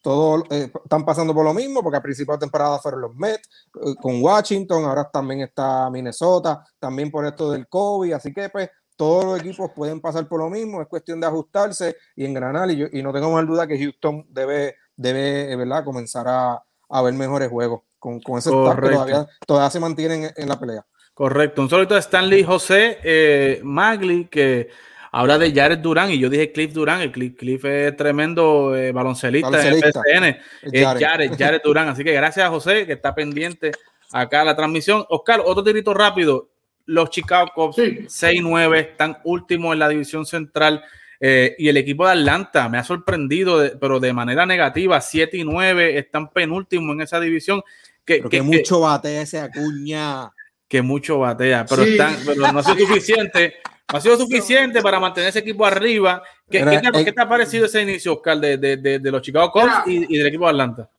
[0.00, 3.50] todos eh, están pasando por lo mismo, porque a principio de temporada fueron los Mets,
[3.84, 8.70] eh, con Washington, ahora también está Minnesota, también por esto del COVID, así que pues
[8.96, 12.70] todos los equipos pueden pasar por lo mismo, es cuestión de ajustarse y engranar.
[12.70, 15.84] Y, yo, y no tengo más duda que Houston debe, debe eh, ¿verdad?
[15.84, 20.58] comenzar a, a ver mejores juegos con, con ese todavía, todavía se mantienen en, la
[20.58, 20.84] pelea.
[21.14, 21.62] Correcto.
[21.62, 24.68] Un solito de Stanley José eh, Magli que
[25.10, 27.00] habla de Jared Durán y yo dije Cliff Durán.
[27.00, 30.36] El Cliff, Cliff es tremendo eh, baloncelista, en el PCN.
[30.72, 31.88] Es Jared, Jared Durán.
[31.88, 33.72] Así que gracias a José que está pendiente
[34.12, 35.04] acá la transmisión.
[35.08, 36.50] Oscar, otro tirito rápido
[36.86, 40.84] los Chicago Cubs 6-9 están últimos en la división central.
[41.20, 45.44] Eh, y el equipo de Atlanta me ha sorprendido, pero de manera negativa, 7 y
[45.44, 47.62] 9, están penúltimo en esa división.
[48.04, 50.30] Que, que, mucho batea ese Acuña.
[50.68, 53.54] Que mucho batea, pero, están, pero no ha sido suficiente.
[53.90, 56.22] No ha sido suficiente para mantener ese equipo arriba.
[56.50, 56.58] ¿Qué,
[57.04, 60.26] ¿qué, te, ha parecido ese inicio, Oscar, de, de, de, los Chicago Cubs y, del
[60.26, 60.90] equipo de Atlanta?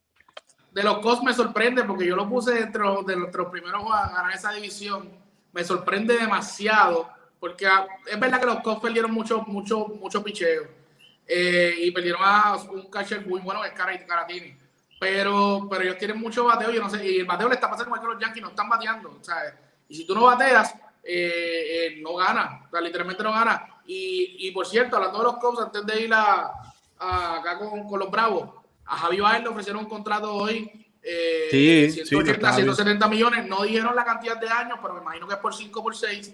[0.71, 4.33] De los Cubs me sorprende porque yo lo puse dentro de los primeros a ganar
[4.33, 5.24] esa división.
[5.55, 10.67] Me sorprende demasiado porque ah, es verdad que los Cubs perdieron mucho, mucho, mucho picheo.
[11.25, 14.53] Eh, y perdieron a un catcher muy bueno que es Caratini.
[14.99, 17.87] Pero, pero ellos tienen mucho bateo, yo no sé, y el bateo le está pasando
[17.87, 19.53] igual que los Yankees no están bateando, ¿sabes?
[19.87, 23.79] Y si tú no bateas, eh, eh, no gana, o sea, literalmente no gana.
[23.85, 26.51] Y, y, por cierto, hablando de los Cubs, antes de ir a,
[26.99, 28.49] acá con, con, los Bravos,
[28.85, 33.45] a Javi Baez le ofrecieron un contrato hoy eh, sí, 180, 170 millones.
[33.47, 36.33] No dijeron la cantidad de años, pero me imagino que es por 5 por 6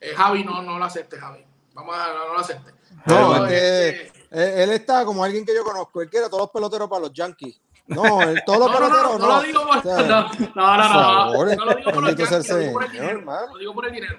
[0.00, 1.44] eh, Javi, no, no lo acepte, Javi.
[1.74, 2.72] Vamos a no lo acepte.
[3.06, 6.02] No, este, él está como alguien que yo conozco.
[6.02, 7.60] Él quiere todos los peloteros para los Yankees.
[7.86, 8.02] No,
[8.44, 9.26] todos los peloteros no.
[9.26, 12.58] No, lo digo por, no, no, no, no, no, lo digo por los Yankees, lo
[12.58, 13.20] digo por el dinero.
[13.20, 14.18] Lo digo por el dinero.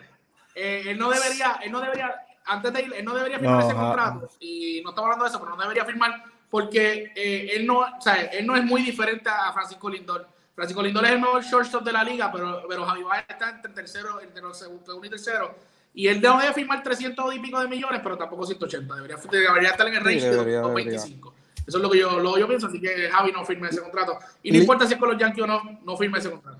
[0.56, 3.74] Eh, él no debería, él no debería, antes de ir, él no debería firmar ese
[3.74, 4.30] contrato.
[4.40, 6.24] Y no estamos hablando de eso, pero no debería firmar
[6.54, 10.28] porque eh, él no, o sea, él no es muy diferente a Francisco Lindor.
[10.54, 13.74] Francisco Lindor es el mejor shortstop de la liga, pero, pero Javi Baez está entre
[13.74, 15.56] tercero, entre los segundo y tercero
[15.96, 18.96] y él debe firmar 300 y pico de millones, pero tampoco 180.
[18.96, 21.34] Debería, debería estar en el range de 225.
[21.66, 24.20] Eso es lo que yo, lo, yo pienso, así que Javi no firme ese contrato.
[24.44, 26.60] Y no importa si es con los Yankees o no, no firme ese contrato.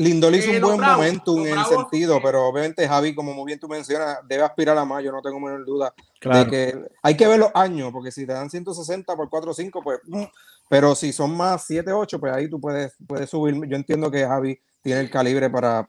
[0.00, 3.68] Lindor hizo un buen momentum en el sentido, pero obviamente Javi, como muy bien tú
[3.68, 7.38] mencionas, debe aspirar a más, yo no tengo menor duda de que hay que ver
[7.38, 10.24] los años, porque si te dan 160 por 4 o 5, pues, mm,
[10.70, 13.54] pero si son más 7, 8, pues ahí tú puedes, puedes subir.
[13.68, 15.86] Yo entiendo que Javi tiene el calibre para,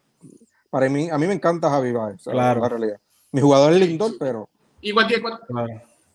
[0.70, 2.60] para mí, a mí me encanta Javi Baez, claro.
[2.60, 3.00] la realidad.
[3.32, 4.50] Mi jugador es Lindor, pero.
[4.82, 5.22] Y cualquier,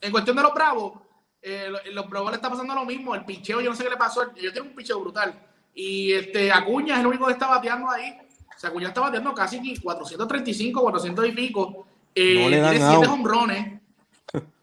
[0.03, 0.99] en cuestión de los Bravos,
[1.41, 3.15] eh, los Bravos le está pasando lo mismo.
[3.15, 4.23] El picheo, yo no sé qué le pasó.
[4.37, 5.35] Ellos tienen un picheo brutal.
[5.77, 8.19] Y este, Acuña es el único que está bateando ahí.
[8.57, 11.87] O sea, Acuña está bateando casi 435, 400 y pico.
[12.15, 13.81] Eh, no le tiene 7 hombrones.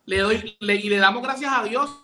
[0.06, 1.96] le doy, le, y le damos gracias a Dios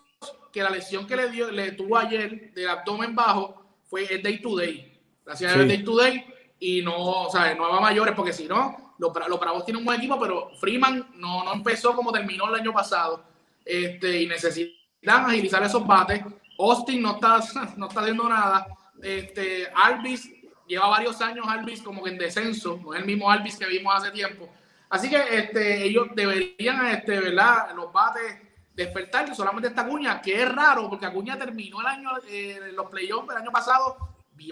[0.54, 4.40] que la lesión que le dio, le tuvo ayer del abdomen bajo fue el day
[4.40, 4.96] to day.
[5.26, 6.26] Gracias a day to day
[6.60, 9.86] y no, o sea, no va mayores, porque si no, los, los Bravos tienen un
[9.86, 13.24] buen equipo, pero Freeman no, no empezó como terminó el año pasado
[13.66, 16.22] este, y necesitan agilizar esos bates.
[16.60, 17.40] Austin no está,
[17.78, 18.68] no está haciendo nada.
[19.02, 20.30] Este, Alvis
[20.68, 23.96] lleva varios años, Alvis como que en descenso, no es el mismo Alvis que vimos
[23.96, 24.50] hace tiempo.
[24.90, 27.74] Así que este, ellos deberían, este, ¿verdad?
[27.76, 32.72] Los bates despertar solamente esta Acuña, que es raro porque Acuña terminó el año, eh,
[32.74, 33.98] los playoffs el año pasado,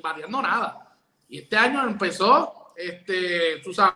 [0.04, 0.98] bateando nada.
[1.30, 3.96] Y este año empezó, este, tú sabes,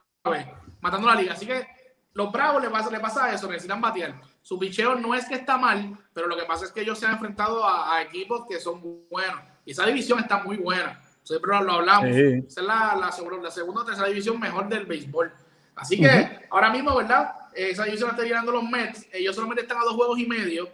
[0.79, 1.33] matando la liga.
[1.33, 1.67] Así que
[2.13, 4.21] los Bravos le pasa, le pasa eso, necesitan batear.
[4.41, 7.05] Su picheo no es que está mal, pero lo que pasa es que ellos se
[7.05, 9.41] han enfrentado a, equipos que son buenos.
[9.71, 10.99] Y esa división está muy buena.
[11.23, 12.09] Siempre lo hablamos.
[12.09, 15.31] Esa es la, la, segunda o tercera división mejor del béisbol.
[15.75, 17.33] Así que ahora mismo, ¿verdad?
[17.55, 19.07] Esa división la está llenando los Mets.
[19.13, 20.67] Ellos solamente están a dos juegos y medio,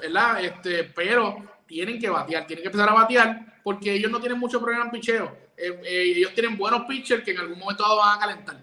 [0.00, 0.44] ¿verdad?
[0.44, 1.36] Este, pero
[1.68, 4.90] tienen que batear, tienen que empezar a batear porque ellos no tienen mucho problema en
[4.90, 5.36] picheo.
[5.56, 8.58] Eh, eh, ellos tienen buenos pitchers que en algún momento van a calentar.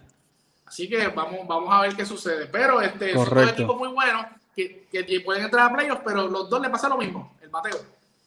[0.66, 2.48] Así que vamos, vamos a ver qué sucede.
[2.48, 6.50] Pero este, son dos equipos muy buenos que, que, pueden entrar a playoffs, pero los
[6.50, 7.80] dos les pasa lo mismo, el bateo.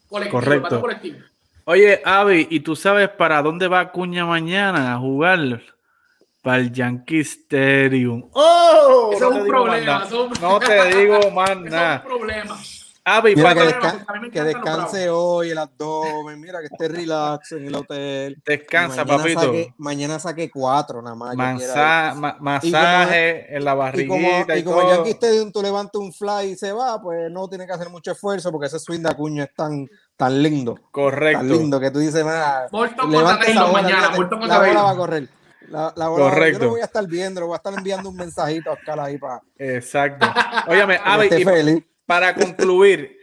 [0.09, 0.55] Colectivo, Correcto.
[0.55, 1.32] El bateo colectivo.
[1.65, 5.63] Oye, Avi, ¿y tú sabes para dónde va Cuña mañana a jugar?
[6.43, 8.29] Para el Yankee Stadium.
[8.33, 9.11] ¡Oh!
[9.13, 10.09] Eso no es un problema.
[10.41, 11.97] No te digo más nada.
[11.97, 12.59] Es un problema.
[13.05, 18.41] Ah, que, que, descanse hoy el abdomen, mira que esté relax en el hotel.
[18.47, 19.53] Descansa, papito.
[19.79, 21.37] mañana saque cuatro nada más.
[22.41, 24.57] masaje en la barriguita.
[24.57, 27.67] Y como, y como Stadium tú levantas un fly y se va, pues no tiene
[27.67, 30.79] que hacer mucho esfuerzo porque ese swing de Acuña es tan, tan lindo.
[30.91, 31.39] Correcto.
[31.41, 32.69] Tan lindo que tú dices, nada.
[32.73, 35.29] Levanta la bola, mañana, la, bola va a correr.
[35.69, 36.59] La, la bola, Correcto.
[36.59, 39.19] Yo no voy a estar viendo, voy a estar enviando un mensajito a Oscar ahí
[39.19, 39.43] para.
[39.59, 40.27] Exacto.
[40.69, 43.17] Óyame, Avi, y, para concluir,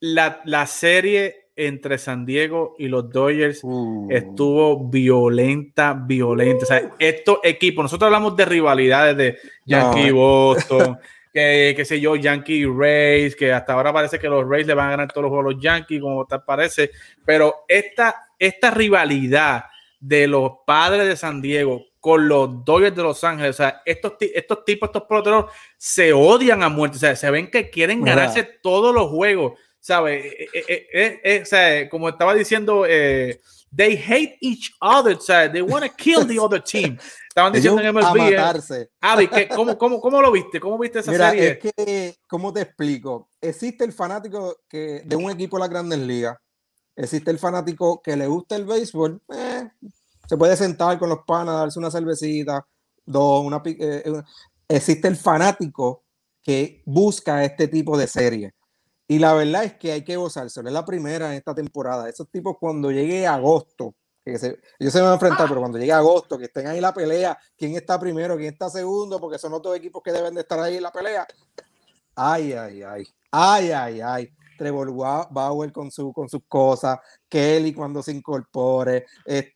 [0.00, 4.06] la, serie entre San Diego y los Dodgers uh.
[4.10, 6.64] estuvo violenta, violenta.
[6.64, 10.98] O sea, estos equipos, nosotros hablamos de rivalidades de Yankee Boston,
[11.32, 14.88] que qué sé yo, Yankee Rays, que hasta ahora parece que los Rays le van
[14.88, 16.90] a ganar todos los juegos a los Yankees, como tal parece,
[17.24, 19.64] pero esta, esta rivalidad
[20.00, 23.50] de los padres de San Diego con los Dodgers de Los Ángeles.
[23.50, 26.96] O sea, estos, estos tipos, estos peloteros se odian a muerte.
[26.96, 29.58] O sea, se ven que quieren ganarse todos los juegos.
[29.80, 30.24] ¿Sabes?
[30.24, 32.84] Eh, eh, eh, o sea, como estaba diciendo
[33.74, 36.98] they hate each other, o sea, they want to kill the other team.
[37.28, 38.32] Estaban diciendo en MLB.
[38.32, 38.88] Eh.
[39.00, 40.58] Avi, ¿cómo, cómo, cómo, lo viste?
[40.58, 41.50] ¿Cómo viste esa Mira, serie?
[41.50, 43.30] Es que, ¿cómo te explico?
[43.40, 46.36] Existe el fanático que, de un equipo de las grandes ligas.
[46.96, 49.22] Existe el fanático que le gusta el béisbol.
[49.32, 49.70] Eh,
[50.28, 52.66] se puede sentar con los panas, darse una cervecita,
[53.06, 54.22] dos, una, eh, eh,
[54.68, 56.04] existe el fanático
[56.42, 58.54] que busca este tipo de serie.
[59.10, 60.68] Y la verdad es que hay que gozárselo.
[60.68, 62.08] Es la primera en esta temporada.
[62.08, 65.92] Esos tipos cuando llegue agosto, que se, ellos se van a enfrentar, pero cuando llegue
[65.92, 69.74] agosto, que estén ahí la pelea, quién está primero, quién está segundo, porque son otros
[69.74, 71.26] equipos que deben de estar ahí en la pelea.
[72.14, 73.06] Ay, ay, ay.
[73.30, 74.32] Ay, ay, ay.
[74.58, 74.92] Trevor
[75.30, 76.98] Bauer con, su, con sus cosas,
[77.28, 79.06] Kelly cuando se incorpore.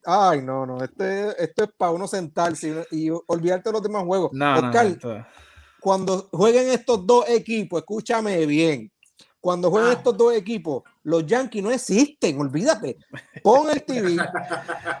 [0.05, 4.31] ay, no, no, este, esto es para uno sentarse y, olvidarte de los demás juegos.
[4.31, 5.27] Oscar,
[5.79, 8.89] cuando jueguen estos dos equipos, escúchame bien,
[9.43, 9.93] cuando jueguen ah.
[9.95, 12.97] estos dos equipos, los Yankees no existen, olvídate.
[13.43, 14.15] Pon el TV,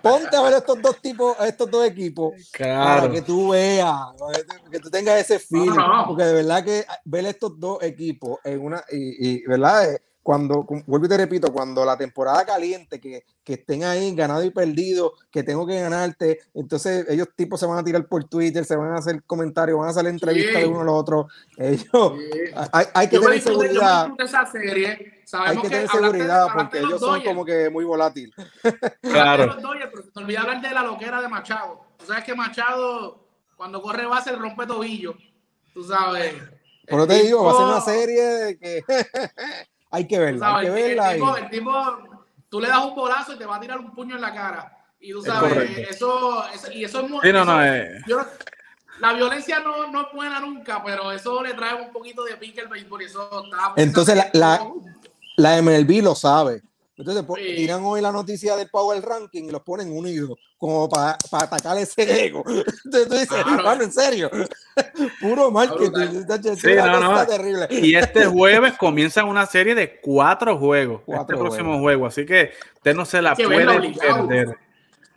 [0.01, 3.95] ponte a ver estos dos tipos, estos dos equipos, para que tú veas,
[4.69, 8.83] que tú tengas ese feeling, porque de verdad que ver estos dos equipos en una,
[8.91, 13.83] y, y verdad, cuando, vuelvo y te repito, cuando la temporada caliente, que, que, estén
[13.83, 18.07] ahí ganado y perdido, que tengo que ganarte, entonces ellos tipos se van a tirar
[18.07, 20.95] por Twitter, se van a hacer comentarios, van a hacer entrevistas de uno a los
[20.95, 21.25] otros.
[21.57, 22.13] Ellos,
[22.71, 24.11] hay, hay, que tener seguridad.
[25.33, 28.33] hay que, tener seguridad porque ellos son como que muy volátiles.
[29.01, 29.57] Claro.
[29.57, 31.81] te olvidé hablar de la loquera de Machado.
[31.97, 35.15] Tú sabes que Machado, cuando corre base, rompe tobillo.
[35.73, 36.33] Tú sabes.
[36.85, 38.83] Pero te digo, va a ser una serie de que
[39.93, 41.37] Hay que verla, hay que verla.
[41.37, 41.71] El tipo,
[42.49, 44.75] tú le das un bolazo y te va a tirar un puño en la cara.
[44.99, 47.19] Y tú sabes, eso, y eso es muy...
[47.23, 48.01] Eh.
[48.99, 52.61] la violencia no, no, es buena nunca, pero eso le trae un poquito de pique
[52.61, 53.73] al béisbol y eso está...
[53.75, 54.67] Entonces la, la,
[55.35, 56.63] la MLB lo sabe.
[56.95, 61.17] Entonces pues, tiran hoy la noticia del Power Ranking y los ponen unidos, como para
[61.31, 62.43] atacar ese ego.
[62.47, 63.83] Entonces tú dices, claro.
[63.83, 64.29] en serio,
[65.21, 66.25] puro marketing.
[66.55, 67.25] Sí, no, no.
[67.25, 67.67] Terrible.
[67.71, 72.51] Y este jueves comienza una serie de cuatro juegos, cuatro este próximo juego, así que
[72.75, 74.57] usted no se la puede perder.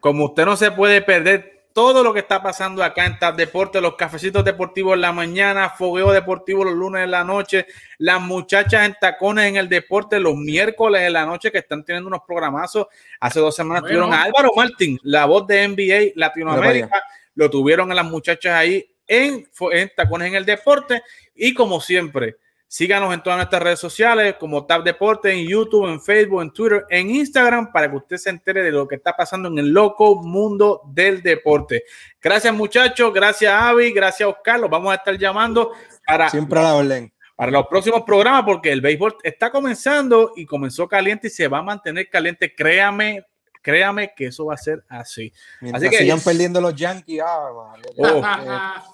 [0.00, 3.82] Como usted no se puede perder todo lo que está pasando acá en TAP Deporte,
[3.82, 7.66] los cafecitos deportivos en la mañana, fogueo deportivo los lunes en la noche,
[7.98, 12.08] las muchachas en tacones en el deporte los miércoles en la noche que están teniendo
[12.08, 12.86] unos programazos.
[13.20, 17.02] Hace dos semanas tuvieron a Álvaro Martín, la voz de NBA Latinoamérica,
[17.34, 21.02] lo tuvieron a las muchachas ahí en, en tacones en el deporte
[21.34, 22.36] y como siempre
[22.68, 26.84] Síganos en todas nuestras redes sociales como Tab Deporte, en YouTube, en Facebook, en Twitter,
[26.90, 30.20] en Instagram, para que usted se entere de lo que está pasando en el loco
[30.22, 31.84] mundo del deporte.
[32.20, 35.70] Gracias muchachos, gracias Avi, gracias Oscar, los vamos a estar llamando
[36.04, 36.28] para...
[36.28, 41.28] Siempre a la Para los próximos programas, porque el béisbol está comenzando y comenzó caliente
[41.28, 42.52] y se va a mantener caliente.
[42.52, 43.24] Créame,
[43.62, 45.32] créame que eso va a ser así.
[45.72, 47.22] así que sigan perdiendo los Yankees.
[47.24, 48.22] Ah, oh,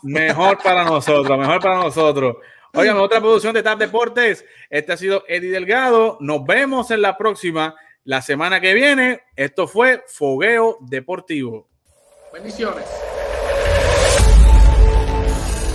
[0.03, 2.37] mejor para nosotros, mejor para nosotros.
[2.75, 4.47] Oigan, otra producción de TAP Deportes.
[4.71, 6.17] Este ha sido Eddie Delgado.
[6.21, 9.25] Nos vemos en la próxima, la semana que viene.
[9.37, 11.69] Esto fue Fogueo Deportivo.
[12.33, 12.87] Bendiciones.